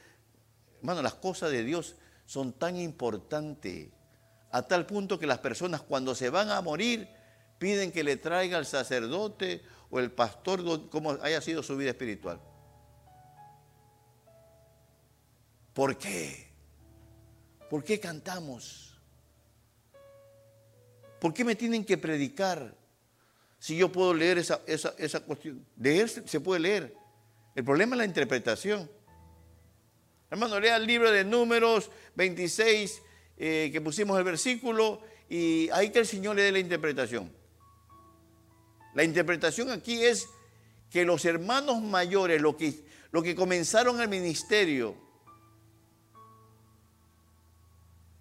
[0.79, 3.89] Hermano, las cosas de Dios son tan importantes
[4.51, 7.07] a tal punto que las personas cuando se van a morir
[7.57, 12.39] piden que le traiga al sacerdote o el pastor como haya sido su vida espiritual.
[15.77, 16.47] ¿Por qué?
[17.69, 18.99] ¿Por qué cantamos?
[21.21, 22.73] ¿Por qué me tienen que predicar?
[23.59, 25.63] Si yo puedo leer esa, esa, cuestión.
[25.79, 26.95] Leer se puede leer.
[27.53, 28.89] El problema es la interpretación.
[30.31, 33.03] Hermano, lea el libro de Números 26,
[33.37, 34.99] eh, que pusimos el versículo
[35.29, 37.31] y ahí que el Señor le dé la interpretación.
[38.95, 40.27] La interpretación aquí es
[40.89, 45.05] que los hermanos mayores, lo que, lo que comenzaron el ministerio,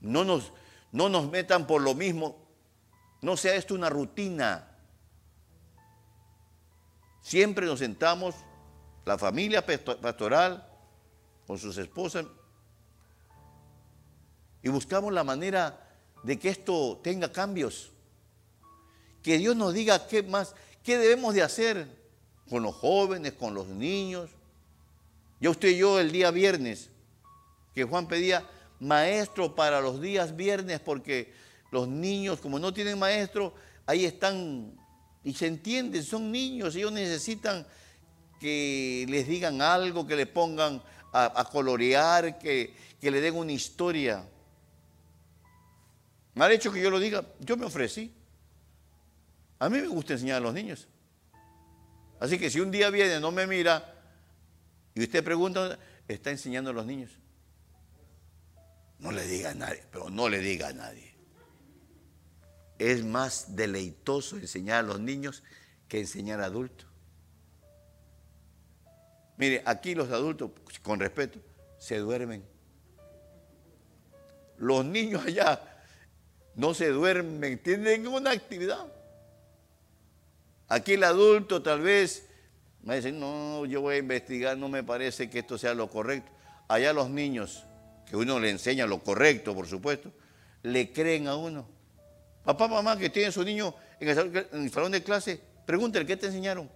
[0.01, 0.53] no nos,
[0.93, 2.37] no nos metan por lo mismo,
[3.23, 4.69] no sea esto una rutina.
[7.21, 8.35] Siempre nos sentamos
[9.05, 10.67] la familia pastoral,
[11.47, 12.27] con sus esposas,
[14.63, 15.89] y buscamos la manera
[16.25, 17.93] de que esto tenga cambios.
[19.23, 21.89] Que Dios nos diga qué más, qué debemos de hacer
[22.51, 24.31] con los jóvenes, con los niños.
[25.41, 26.91] Ya usted y yo el día viernes,
[27.75, 28.49] que Juan pedía
[28.81, 31.33] maestro para los días viernes, porque
[31.70, 33.55] los niños, como no tienen maestro,
[33.87, 34.72] ahí están
[35.24, 37.66] y se entienden, son niños, ellos necesitan
[38.39, 40.81] que les digan algo, que le pongan
[41.12, 44.24] a, colorear, que, que le den una historia.
[46.37, 48.12] Ha hecho que yo lo diga, yo me ofrecí.
[49.59, 50.87] A mí me gusta enseñar a los niños.
[52.20, 53.95] Así que si un día viene, no me mira,
[54.95, 57.11] y usted pregunta, está enseñando a los niños.
[58.99, 61.15] No le diga a nadie, pero no le diga a nadie.
[62.79, 65.43] Es más deleitoso enseñar a los niños
[65.89, 66.87] que enseñar a adultos.
[69.37, 70.51] Mire, aquí los adultos,
[70.83, 71.39] con respeto,
[71.79, 72.45] se duermen.
[74.59, 75.61] Los niños allá
[76.55, 78.87] no se duermen, tienen una actividad.
[80.69, 82.27] Aquí el adulto tal vez
[82.83, 86.33] me dice, no, yo voy a investigar, no me parece que esto sea lo correcto.
[86.67, 87.65] Allá los niños,
[88.09, 90.13] que uno le enseña lo correcto, por supuesto,
[90.63, 91.69] le creen a uno.
[92.45, 96.71] Papá, mamá, que tiene su niño en el, salón de clase, pregúntale, ¿qué te enseñaron?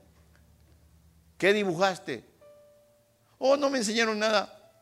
[1.38, 2.24] ¿Qué dibujaste?
[3.38, 4.72] Oh, no me enseñaron nada.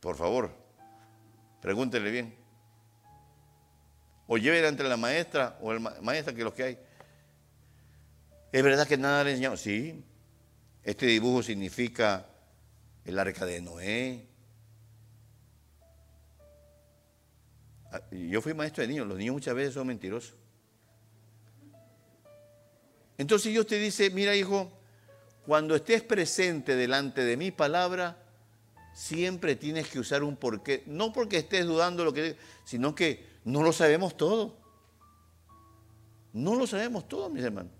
[0.00, 0.50] Por favor,
[1.60, 2.34] pregúntele bien.
[4.26, 6.78] O llévele ante la maestra o el maestra, que es lo que hay.
[8.52, 9.58] ¿Es verdad que nada le enseñaron?
[9.58, 10.02] Sí.
[10.82, 12.26] Este dibujo significa
[13.04, 14.29] el arca de Noé.
[18.10, 20.34] Yo fui maestro de niños, los niños muchas veces son mentirosos.
[23.18, 24.72] Entonces Dios te dice, mira hijo,
[25.46, 28.16] cuando estés presente delante de mi palabra,
[28.94, 30.84] siempre tienes que usar un porqué.
[30.86, 34.56] No porque estés dudando lo que sino que no lo sabemos todo.
[36.32, 37.72] No lo sabemos todo, mis hermanos.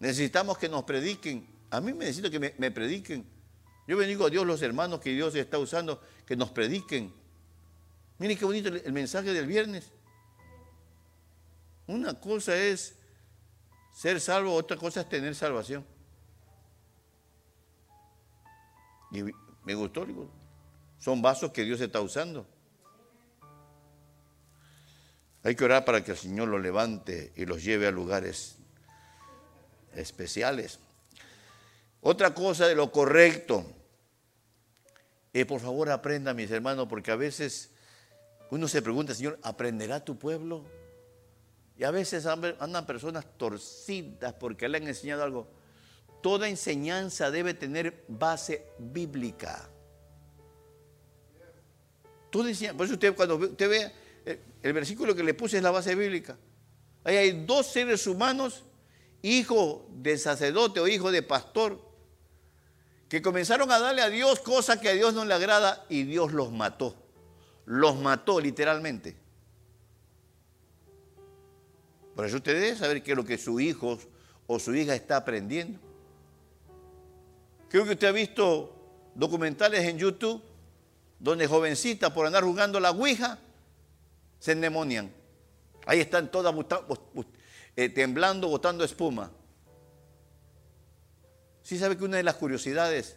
[0.00, 1.46] Necesitamos que nos prediquen.
[1.70, 3.24] A mí me necesito que me, prediquen.
[3.86, 7.14] Yo bendigo a Dios los hermanos que Dios está usando, que nos prediquen.
[8.22, 9.90] Miren qué bonito el mensaje del viernes.
[11.88, 12.94] Una cosa es
[13.92, 15.84] ser salvo, otra cosa es tener salvación.
[19.10, 19.24] Y
[19.64, 20.30] me gustó, digo,
[21.00, 22.46] son vasos que Dios está usando.
[25.42, 28.54] Hay que orar para que el Señor los levante y los lleve a lugares
[29.96, 30.78] especiales.
[32.00, 33.66] Otra cosa de lo correcto.
[35.32, 37.72] Eh, por favor, aprenda, mis hermanos, porque a veces
[38.52, 40.62] uno se pregunta, Señor, ¿aprenderá tu pueblo?
[41.78, 45.48] Y a veces andan personas torcidas porque le han enseñado algo.
[46.22, 49.70] Toda enseñanza debe tener base bíblica.
[52.28, 53.92] Toda enseñanza, por eso usted cuando usted ve
[54.26, 56.36] eh, el versículo que le puse es la base bíblica.
[57.04, 58.64] Ahí hay dos seres humanos
[59.22, 61.80] hijo de sacerdote o hijo de pastor,
[63.08, 66.32] que comenzaron a darle a Dios cosas que a Dios no le agrada y Dios
[66.32, 67.01] los mató.
[67.66, 69.16] Los mató literalmente.
[72.14, 73.98] Por eso usted debe saber qué es lo que su hijo
[74.46, 75.78] o su hija está aprendiendo.
[77.68, 78.74] Creo que usted ha visto
[79.14, 80.42] documentales en YouTube
[81.18, 83.38] donde jovencitas por andar jugando la Ouija
[84.38, 85.10] se endemonian.
[85.86, 86.54] Ahí están todas
[87.76, 89.30] eh, temblando, botando espuma.
[91.62, 93.16] Sí sabe que una de las curiosidades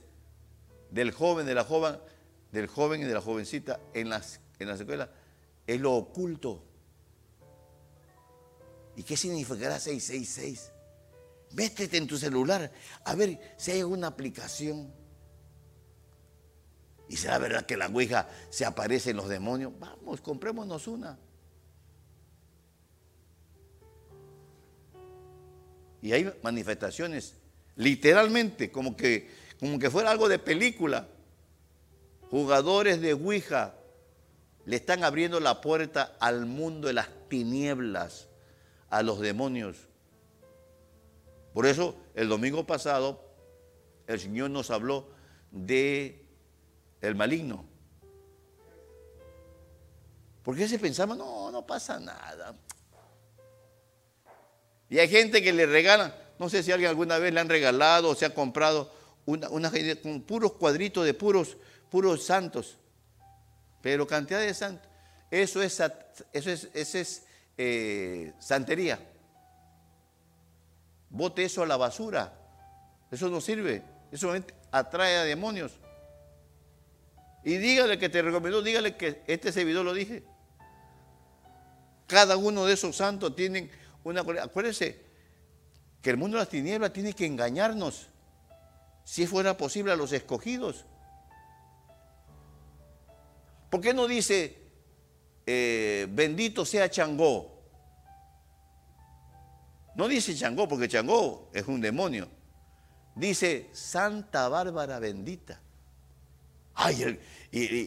[0.91, 1.97] del joven, de la joven,
[2.51, 5.09] del joven y de la jovencita en las, en las escuelas
[5.67, 6.63] es lo oculto.
[8.95, 10.71] ¿Y qué significará 666?
[11.51, 12.71] Métete en tu celular
[13.03, 14.93] a ver si hay alguna aplicación.
[17.07, 19.73] ¿Y será verdad que la Ouija se aparece en los demonios?
[19.79, 21.19] Vamos, comprémonos una.
[26.01, 27.35] Y hay manifestaciones,
[27.75, 29.29] literalmente, como que,
[29.59, 31.07] como que fuera algo de película.
[32.31, 33.75] Jugadores de Ouija
[34.65, 38.27] le están abriendo la puerta al mundo de las tinieblas,
[38.89, 39.77] a los demonios.
[41.53, 43.23] Por eso, el domingo pasado,
[44.07, 45.07] el Señor nos habló
[45.51, 46.25] de
[47.01, 47.65] el maligno.
[50.43, 52.55] Porque se pensaba, no, no pasa nada.
[54.89, 58.09] Y hay gente que le regala, no sé si alguien alguna vez le han regalado
[58.09, 58.91] o se ha comprado
[59.25, 59.71] una, una
[60.01, 61.57] con puros cuadritos de puros,
[61.89, 62.77] puros santos.
[63.81, 64.89] Pero cantidad de santos.
[65.31, 65.79] Eso es,
[66.33, 67.25] eso es, es
[67.57, 68.99] eh, santería.
[71.09, 72.33] Bote eso a la basura.
[73.11, 73.83] Eso no sirve.
[74.11, 74.33] Eso
[74.71, 75.73] atrae a demonios.
[77.43, 80.23] Y dígale que te recomendó, dígale que este servidor lo dije.
[82.07, 83.69] Cada uno de esos santos tienen
[84.03, 84.21] una...
[84.21, 85.03] Acuérdense
[86.01, 88.07] que el mundo de las tinieblas tiene que engañarnos,
[89.03, 90.85] si fuera posible, a los escogidos.
[93.75, 94.55] ¿Por qué no dice,
[95.45, 97.61] eh, bendito sea Changó?
[99.95, 102.29] No dice Changó, porque Changó es un demonio.
[103.15, 105.59] Dice Santa Bárbara bendita.
[106.75, 107.19] Ay, el,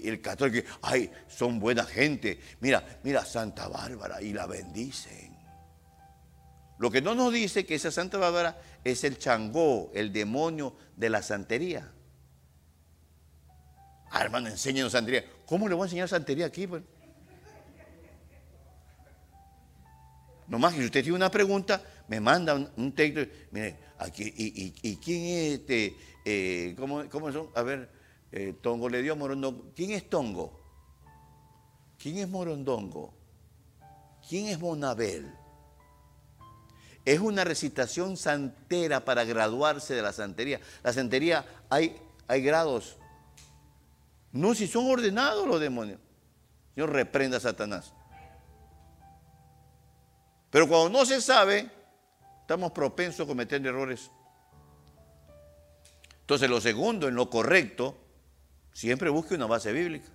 [0.04, 2.38] el católico, ay, son buena gente.
[2.60, 5.34] Mira, mira, Santa Bárbara, y la bendicen.
[6.76, 11.08] Lo que no nos dice que esa Santa Bárbara es el changó, el demonio de
[11.08, 11.90] la santería.
[14.10, 15.24] Ah, hermano, enséñenos santería.
[15.46, 16.66] ¿Cómo le voy a enseñar santería aquí?
[16.66, 16.82] Pues?
[20.48, 23.20] Nomás que si usted tiene una pregunta, me manda un, texto.
[23.50, 25.96] Mire, aquí, y, quién es este?
[26.24, 27.50] Eh, ¿cómo, ¿cómo, son?
[27.54, 27.90] A ver,
[28.32, 29.72] eh, Tongo le dio Morondongo.
[29.76, 30.58] ¿Quién es Tongo?
[31.98, 33.12] ¿Quién es Morondongo?
[34.26, 35.30] ¿Quién es Monabel?
[37.04, 40.60] Es una recitación santera para graduarse de la santería.
[40.82, 42.96] La santería hay, hay grados.
[44.32, 46.00] No, si son ordenados los demonios.
[46.74, 47.92] Señor, reprenda a Satanás.
[50.50, 51.70] Pero cuando no se sabe,
[52.40, 54.10] estamos propensos a cometer errores.
[56.20, 57.96] Entonces, lo segundo, en lo correcto,
[58.78, 60.06] Siempre busque una base bíblica.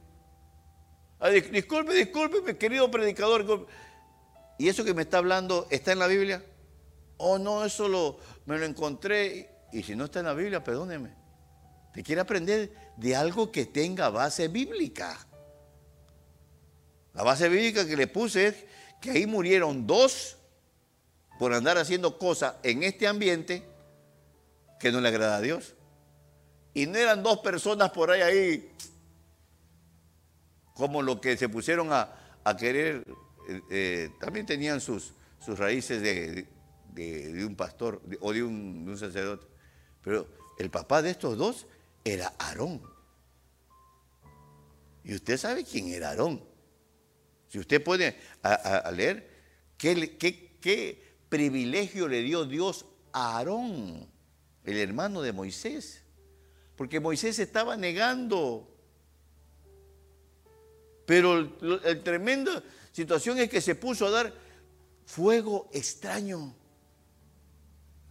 [1.51, 3.67] disculpe, disculpe, mi querido predicador.
[4.57, 6.45] ¿Y eso que me está hablando está en la Biblia?
[7.17, 9.67] Oh, no, eso lo, me lo encontré.
[9.73, 11.13] Y si no está en la Biblia, perdóneme.
[11.93, 15.27] Te quiere aprender de algo que tenga base bíblica.
[17.13, 18.65] La base bíblica que le puse es
[18.99, 20.37] que ahí murieron dos
[21.37, 23.63] por andar haciendo cosas en este ambiente
[24.79, 25.75] que no le agrada a Dios.
[26.73, 28.71] Y no eran dos personas por ahí, ahí
[30.73, 32.09] como lo que se pusieron a,
[32.57, 33.05] querer,
[33.47, 36.47] eh, eh, también tenían sus, sus raíces de,
[37.45, 39.45] un pastor o de un, sacerdote.
[40.01, 40.27] Pero
[40.57, 41.67] el papá de estos dos
[42.03, 42.81] era Aarón.
[45.03, 46.43] Y usted sabe quién era Aarón.
[47.49, 49.29] Si usted puede a, leer,
[49.77, 54.07] ¿qué, qué, qué privilegio le dio Dios a Aarón,
[54.63, 56.03] el hermano de Moisés?
[56.75, 58.69] porque Moisés estaba negando.
[61.05, 64.33] Pero la tremenda situación es que se puso a dar
[65.05, 66.55] fuego extraño.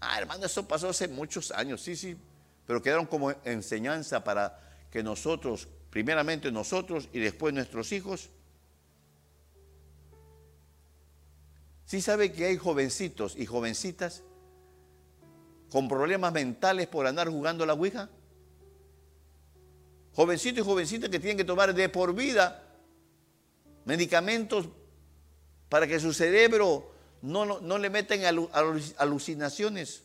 [0.01, 2.17] Ah, hermano, eso pasó hace muchos años, sí, sí,
[2.67, 4.61] pero quedaron como enseñanza para
[4.91, 8.31] que nosotros, primeramente nosotros y después nuestros hijos,
[11.85, 14.23] sí sabe que hay jovencitos y jovencitas
[15.71, 18.11] con problemas mentales por andar jugando la Ouija
[20.15, 22.63] jovencitos y jovencitas que tienen que tomar de por vida
[23.85, 24.69] medicamentos
[25.69, 26.93] para que su cerebro
[27.23, 28.21] no, no, le metan
[28.99, 30.03] alucinaciones.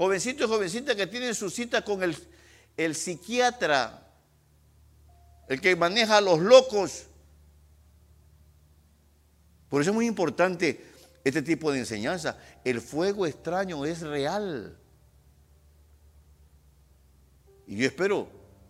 [0.00, 2.16] Jovencitos y jovencitas que tienen su cita con el,
[2.78, 4.10] el psiquiatra,
[5.46, 7.04] el que maneja a los locos.
[9.68, 10.86] Por eso es muy importante
[11.22, 12.38] este tipo de enseñanza.
[12.64, 14.74] El fuego extraño es real.
[17.66, 18.26] Y yo espero,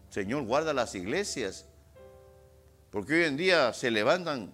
[0.09, 1.64] Señor, guarda las iglesias,
[2.91, 4.53] porque hoy en día se levantan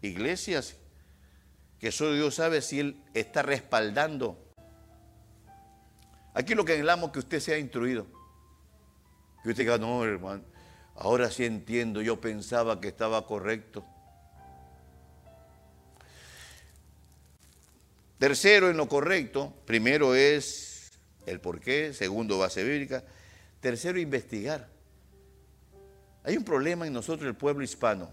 [0.00, 0.76] iglesias
[1.78, 4.45] que solo Dios sabe si Él está respaldando.
[6.36, 8.06] Aquí lo que anhelamos es que usted sea instruido.
[9.42, 10.42] Que usted diga, no, hermano,
[10.94, 13.86] ahora sí entiendo, yo pensaba que estaba correcto.
[18.18, 20.90] Tercero en lo correcto, primero es
[21.24, 23.02] el porqué, segundo base bíblica,
[23.62, 24.68] Tercero, investigar.
[26.22, 28.10] Hay un problema en nosotros, el pueblo hispano.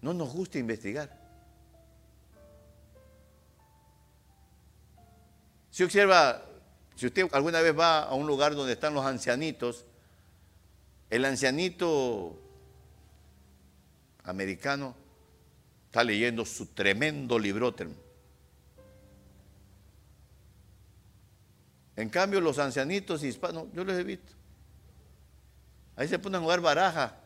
[0.00, 1.23] No nos gusta investigar.
[5.74, 6.40] Si observa,
[6.94, 9.84] si usted alguna vez va a un lugar donde están los ancianitos,
[11.10, 12.38] el ancianito
[14.22, 14.94] americano
[15.86, 17.88] está leyendo su tremendo librote.
[21.96, 24.32] En cambio, los ancianitos hispanos, yo los he visto.
[25.96, 27.16] Ahí se ponen a jugar baraja.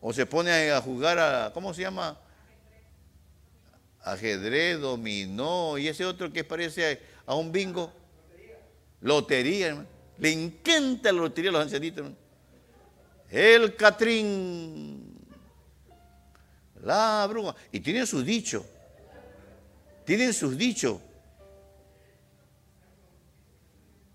[0.00, 2.16] O se pone a jugar a, ¿cómo se llama?
[4.02, 7.92] Ajedrez, dominó y ese otro que parece a, un bingo.
[9.00, 9.68] Lotería.
[9.68, 9.88] hermano.
[10.18, 12.10] Le encanta la lotería a los ancianitos.
[13.28, 15.16] El Catrín.
[16.82, 17.54] La bruma.
[17.72, 18.64] Y tiene su dicho.
[20.04, 20.98] tienen sus dichos.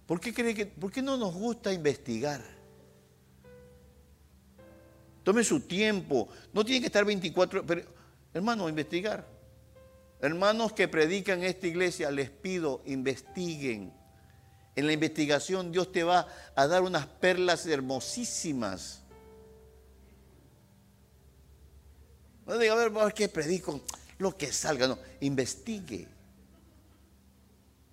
[0.06, 2.44] ¿Por qué, cree que, ¿Por qué no nos gusta investigar?
[5.24, 6.30] Tome su tiempo.
[6.54, 7.82] No tiene que estar 24 pero
[8.32, 9.35] hermano, investigar.
[10.22, 13.94] Hermanos que predican esta iglesia, les pido, investiguen.
[14.76, 19.02] En la investigación Dios te va a dar unas perlas hermosísimas.
[22.46, 23.82] No diga, a ver, a ver qué predico,
[24.20, 26.08] lo que salga, no, investigue.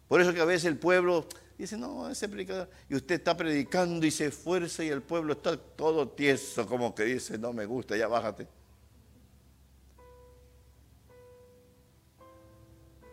[0.08, 4.04] Por eso que a veces el pueblo dice, no, ese predicador, y usted está predicando
[4.04, 7.96] y se esfuerza y el pueblo está todo tieso, como que dice, no me gusta,
[7.96, 8.46] ya bájate.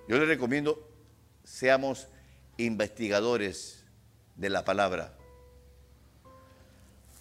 [0.10, 0.90] Yo le recomiendo,
[1.44, 2.08] seamos
[2.58, 3.86] investigadores
[4.36, 5.14] de la palabra.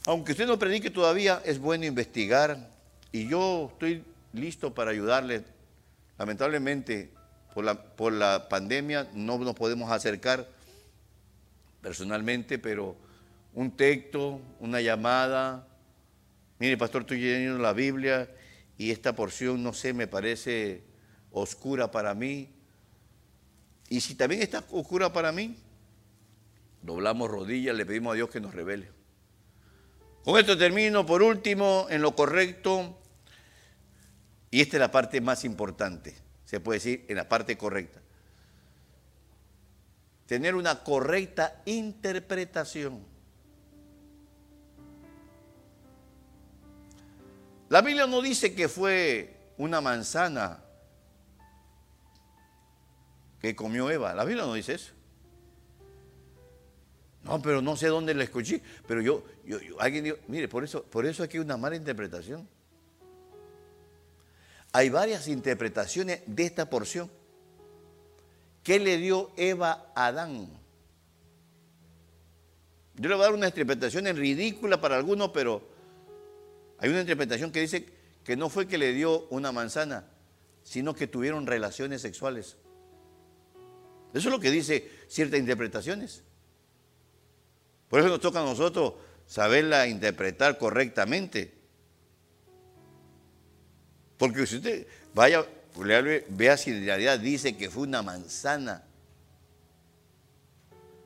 [0.07, 2.70] Aunque usted no predique todavía, es bueno investigar
[3.12, 5.45] y yo estoy listo para ayudarle.
[6.16, 7.11] Lamentablemente,
[7.53, 10.49] por la, por la pandemia no nos podemos acercar
[11.82, 12.97] personalmente, pero
[13.53, 15.68] un texto, una llamada.
[16.59, 18.30] Mire, pastor, estoy leyendo la Biblia
[18.78, 20.84] y esta porción, no sé, me parece
[21.32, 22.55] oscura para mí.
[23.89, 25.57] Y si también está oscura para mí,
[26.82, 28.91] doblamos rodillas, le pedimos a Dios que nos revele.
[30.24, 32.99] Con esto termino, por último, en lo correcto,
[34.51, 36.14] y esta es la parte más importante,
[36.45, 38.01] se puede decir en la parte correcta.
[40.26, 43.03] Tener una correcta interpretación.
[47.70, 50.62] La Biblia no dice que fue una manzana
[53.41, 54.14] que comió Eva.
[54.14, 54.93] La Biblia no dice eso.
[57.24, 58.62] No, pero no sé dónde la escuché.
[58.86, 62.49] Pero yo, yo, alguien dijo, mire, por eso, por eso aquí hay una mala interpretación.
[64.72, 67.11] Hay varias interpretaciones de esta porción.
[68.62, 70.49] ¿Qué le dio Eva a Adán?
[72.95, 75.62] Yo le voy a dar una interpretación ridícula para algunos, pero
[76.78, 77.86] hay una interpretación que dice
[78.24, 80.05] que no fue que le dio una manzana,
[80.62, 82.57] sino que tuvieron relaciones sexuales.
[84.15, 86.23] Eso es lo que dice ciertas interpretaciones.
[87.89, 88.95] Por eso nos toca a nosotros
[89.27, 91.55] saberla interpretar correctamente.
[94.17, 95.47] Porque si usted vaya,
[96.29, 98.85] vea si en realidad dice que fue una manzana.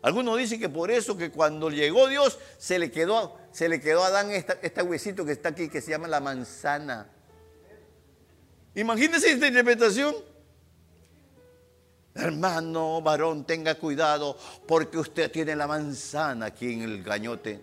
[0.03, 4.03] Algunos dicen que por eso que cuando llegó Dios se le quedó, se le quedó
[4.03, 7.09] a Adán este huesito que está aquí que se llama la manzana.
[8.74, 10.14] Imagínense esta interpretación.
[12.14, 14.36] Hermano varón, tenga cuidado
[14.66, 17.60] porque usted tiene la manzana aquí en el gañote.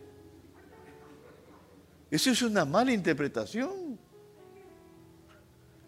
[2.09, 3.99] Eso es una mala interpretación.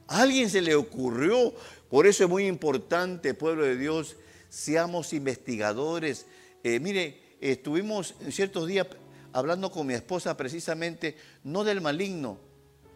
[0.07, 1.53] Alguien se le ocurrió,
[1.89, 4.17] por eso es muy importante, pueblo de Dios,
[4.49, 6.27] seamos investigadores.
[6.63, 8.87] Eh, mire, estuvimos ciertos días
[9.33, 12.37] hablando con mi esposa precisamente, no del maligno,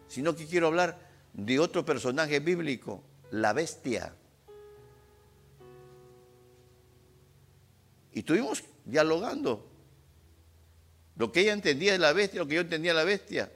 [0.06, 1.00] sino que quiero hablar
[1.32, 4.14] de otro personaje bíblico, la bestia.
[8.16, 9.70] Y estuvimos dialogando.
[11.16, 13.52] Lo que ella entendía de la bestia, lo que yo entendía de la bestia.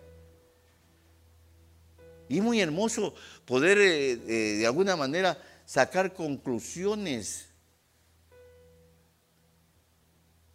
[2.29, 3.15] Y es muy hermoso
[3.47, 7.49] poder eh, eh, de alguna manera sacar conclusiones.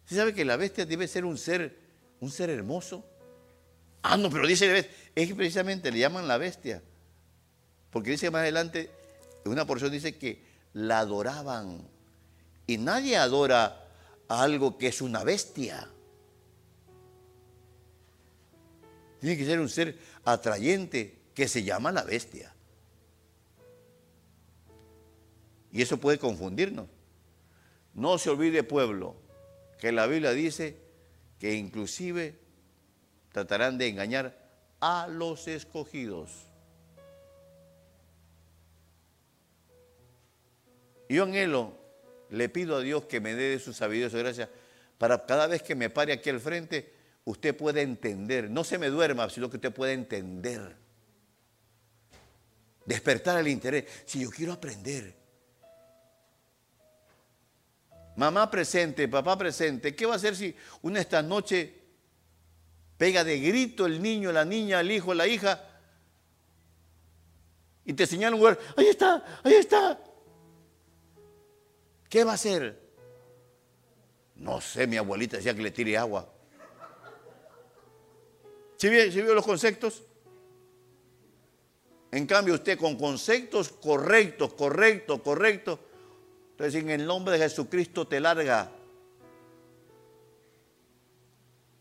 [0.04, 1.76] ¿Se sabe que la bestia debe ser un ser,
[2.20, 3.04] un ser hermoso?
[4.02, 6.80] Ah, no, pero dice, es que precisamente le llaman la bestia.
[7.90, 8.88] Porque dice más adelante,
[9.46, 10.44] una porción dice que
[10.74, 11.88] la adoraban.
[12.68, 13.82] Y nadie adora
[14.28, 15.88] algo que es una bestia.
[19.20, 22.54] Tiene que ser un ser atrayente que se llama la bestia.
[25.72, 26.88] Y eso puede confundirnos.
[27.94, 29.16] No se olvide, pueblo,
[29.78, 30.76] que la Biblia dice
[31.38, 32.38] que inclusive
[33.32, 34.36] tratarán de engañar
[34.80, 36.30] a los escogidos.
[41.08, 41.85] Yo anhelo
[42.30, 44.48] le pido a Dios que me dé su sabiduría su gracia
[44.98, 46.92] para cada vez que me pare aquí al frente,
[47.24, 48.50] usted pueda entender.
[48.50, 50.76] No se me duerma, sino que usted pueda entender.
[52.84, 53.84] Despertar el interés.
[54.06, 55.14] Si yo quiero aprender.
[58.16, 59.94] Mamá presente, papá presente.
[59.94, 61.74] ¿Qué va a hacer si una esta noche
[62.96, 65.62] pega de grito el niño, la niña, el hijo, la hija?
[67.84, 68.58] Y te señala un lugar.
[68.76, 70.00] Ahí está, ahí está.
[72.08, 72.80] ¿Qué va a hacer?
[74.36, 76.28] No sé, mi abuelita decía que le tire agua.
[78.76, 80.02] ¿Sí vio, los conceptos?
[82.12, 85.78] En cambio, usted con conceptos correctos, correctos, correctos,
[86.52, 88.70] Entonces, en el nombre de Jesucristo te larga.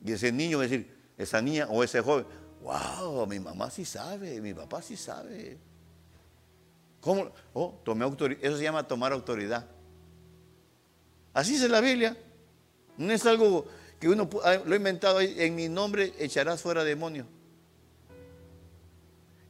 [0.03, 2.25] Y ese niño va a decir, esa niña o ese joven,
[2.61, 5.57] wow, mi mamá sí sabe, mi papá sí sabe.
[7.01, 7.31] ¿Cómo?
[7.53, 8.43] Oh, tomé autoridad.
[8.43, 9.74] Eso se llama tomar autoridad.
[11.35, 12.17] Así dice la Biblia.
[12.97, 13.67] No es algo
[13.99, 15.19] que uno ah, lo ha inventado.
[15.19, 17.27] En mi nombre echarás fuera demonios.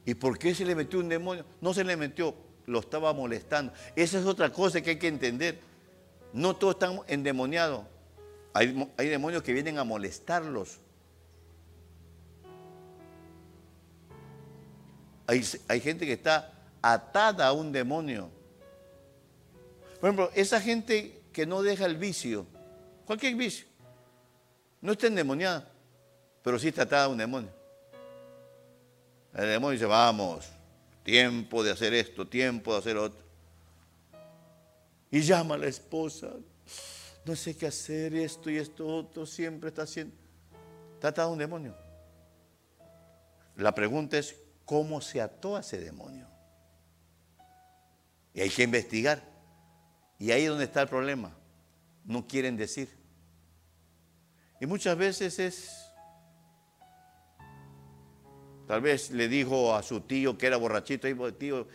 [0.04, 1.46] ¿Y por qué se le metió un demonio?
[1.60, 2.34] No se le metió,
[2.66, 3.72] lo estaba molestando.
[3.94, 5.60] Esa es otra cosa que hay que entender.
[6.32, 7.84] No todos están endemoniados.
[8.52, 10.78] Hay, hay demonios que vienen a molestarlos.
[15.28, 18.28] Hay, hay, gente que está atada a un demonio.
[20.00, 22.46] Por ejemplo, esa gente que no deja el vicio,
[23.04, 23.66] cualquier vicio,
[24.80, 25.70] no está endemoniada,
[26.42, 27.50] pero sí está atada a un demonio.
[29.34, 30.48] El demonio dice, vamos,
[31.02, 33.22] tiempo de hacer esto, tiempo de hacer otro.
[35.10, 36.32] Y llama a la esposa,
[37.26, 40.16] no sé qué hacer, esto y esto otro, siempre está haciendo.
[40.94, 41.76] Está atado a un demonio.
[43.56, 44.34] La pregunta es,
[44.64, 46.26] ¿cómo se ató a ese demonio?
[48.32, 49.35] Y hay que investigar.
[50.18, 51.36] Y ahí es donde está el problema.
[52.04, 52.88] No quieren decir.
[54.60, 55.86] Y muchas veces es
[58.66, 61.68] Tal vez le dijo a su tío que era borrachito, tío,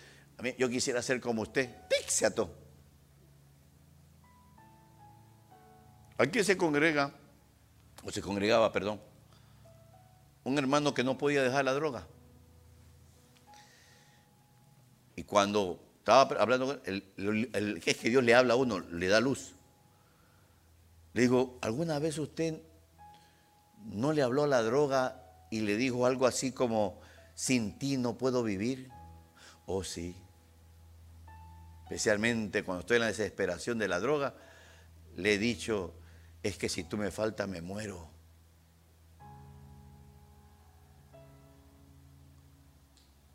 [0.57, 1.69] yo quisiera ser como usted.
[2.25, 2.53] Ató.
[6.17, 7.13] Aquí se congrega,
[8.03, 9.01] o se congregaba, perdón,
[10.43, 12.05] un hermano que no podía dejar la droga.
[15.15, 19.19] Y cuando estaba hablando, el, el, es que Dios le habla a uno, le da
[19.19, 19.53] luz.
[21.13, 22.59] Le digo, ¿alguna vez usted
[23.85, 26.99] no le habló a la droga y le dijo algo así como,
[27.35, 28.89] sin ti no puedo vivir.
[29.65, 30.15] Oh sí.
[31.83, 34.33] Especialmente cuando estoy en la desesperación de la droga,
[35.17, 35.93] le he dicho,
[36.41, 38.09] es que si tú me faltas me muero.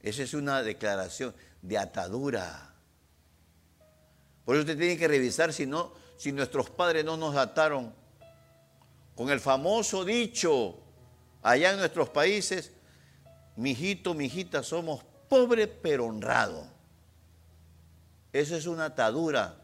[0.02, 1.34] Esa es una declaración
[1.66, 2.74] de atadura.
[4.44, 7.92] Por eso usted tiene que revisar si no, si nuestros padres no nos ataron
[9.16, 10.78] con el famoso dicho,
[11.42, 12.70] allá en nuestros países,
[13.56, 16.66] mijito, mijita, somos pobres pero honrados.
[18.32, 19.56] Eso es una atadura.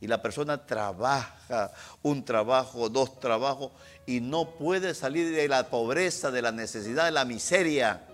[0.00, 3.72] Y la persona trabaja un trabajo, dos trabajos,
[4.06, 8.07] y no puede salir de la pobreza, de la necesidad, de la miseria.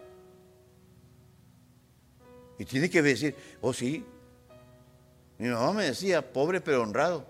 [2.58, 4.04] Y tiene que decir, oh sí,
[5.38, 7.26] mi mamá me decía, pobre pero honrado.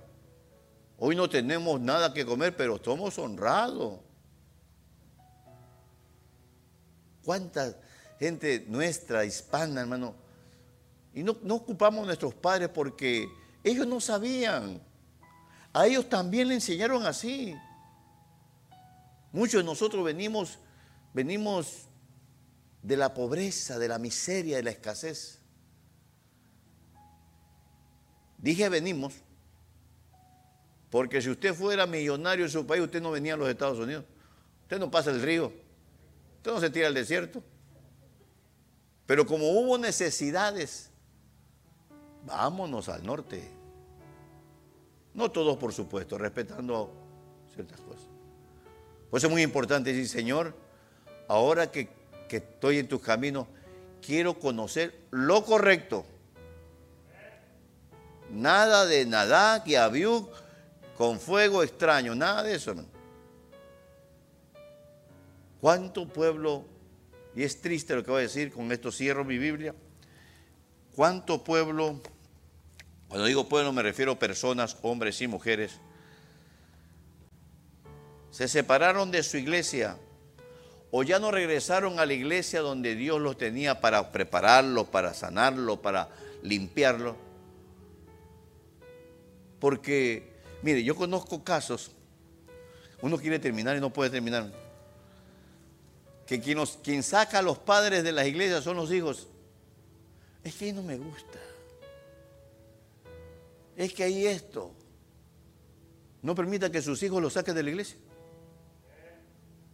[0.99, 4.01] Hoy no tenemos nada que comer, pero somos honrados.
[7.25, 7.75] ¿Cuánta
[8.19, 10.15] gente nuestra, hispana, hermano?
[11.15, 13.29] Y no, ocupamos a nuestros padres porque
[13.63, 14.81] ellos no sabían.
[15.73, 17.55] A ellos también le enseñaron así.
[19.33, 20.59] Muchos de nosotros venimos,
[21.13, 21.89] venimos
[22.85, 25.41] de la pobreza, de la miseria, de la escasez.
[28.37, 29.15] Dije venimos,
[30.91, 34.05] porque si usted fuera millonario en su país, usted no venía a los Estados Unidos.
[34.63, 35.51] Usted no pasa el río.
[36.37, 37.43] Usted no se tira al desierto.
[39.07, 40.91] Pero como hubo necesidades,
[42.27, 43.51] vámonos al norte.
[45.15, 46.93] No todos, por supuesto, respetando
[47.55, 48.07] ciertas cosas.
[49.09, 50.55] Por eso es muy importante decir, Señor,
[51.29, 51.89] ahora que,
[52.37, 53.47] estoy en tus caminos,
[54.05, 56.05] quiero conocer lo correcto.
[58.31, 60.29] Nada de nada que Abiú
[60.97, 62.89] con fuego extraño, nada de eso, hermano.
[65.61, 66.65] ¿Cuánto pueblo,
[67.35, 69.75] y es triste lo que voy a decir, con esto cierro mi Biblia,
[70.95, 72.01] cuánto pueblo,
[73.09, 75.81] cuando digo pueblo me refiero a personas, hombres y mujeres,
[78.31, 79.97] se separaron de su iglesia
[80.97, 85.83] o ya no regresaron a la iglesia donde Dios los tenía para prepararlo, para sanarlo,
[85.83, 86.09] para
[86.41, 87.17] limpiarlo.
[89.59, 91.91] Porque, mire, yo conozco casos,
[93.03, 94.53] uno quiere terminar y no puede terminar
[96.29, 99.27] que quien, saca a los padres de las iglesias son los hijos.
[100.45, 101.41] Es que ahí no me gusta.
[103.77, 104.71] Es que ahí esto.
[106.23, 107.97] No permita que sus hijos los saquen de la iglesia.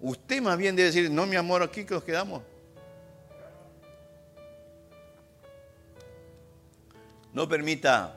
[0.00, 2.42] Usted más bien debe decir, no mi amor, aquí que nos quedamos.
[7.32, 8.16] No permita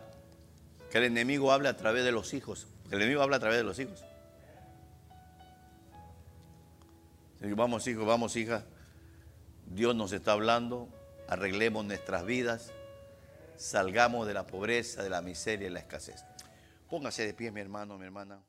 [0.90, 2.68] que el enemigo hable a través de los hijos.
[2.90, 4.04] El enemigo habla a través de los hijos.
[7.42, 8.64] Vamos hijos, vamos hijas.
[9.66, 10.88] Dios nos está hablando.
[11.28, 12.72] Arreglemos nuestras vidas.
[13.58, 16.24] salgamos de la pobreza, de la miseria y la escasez.
[16.90, 18.40] Póngase de pie, mi hermano, mi hermana.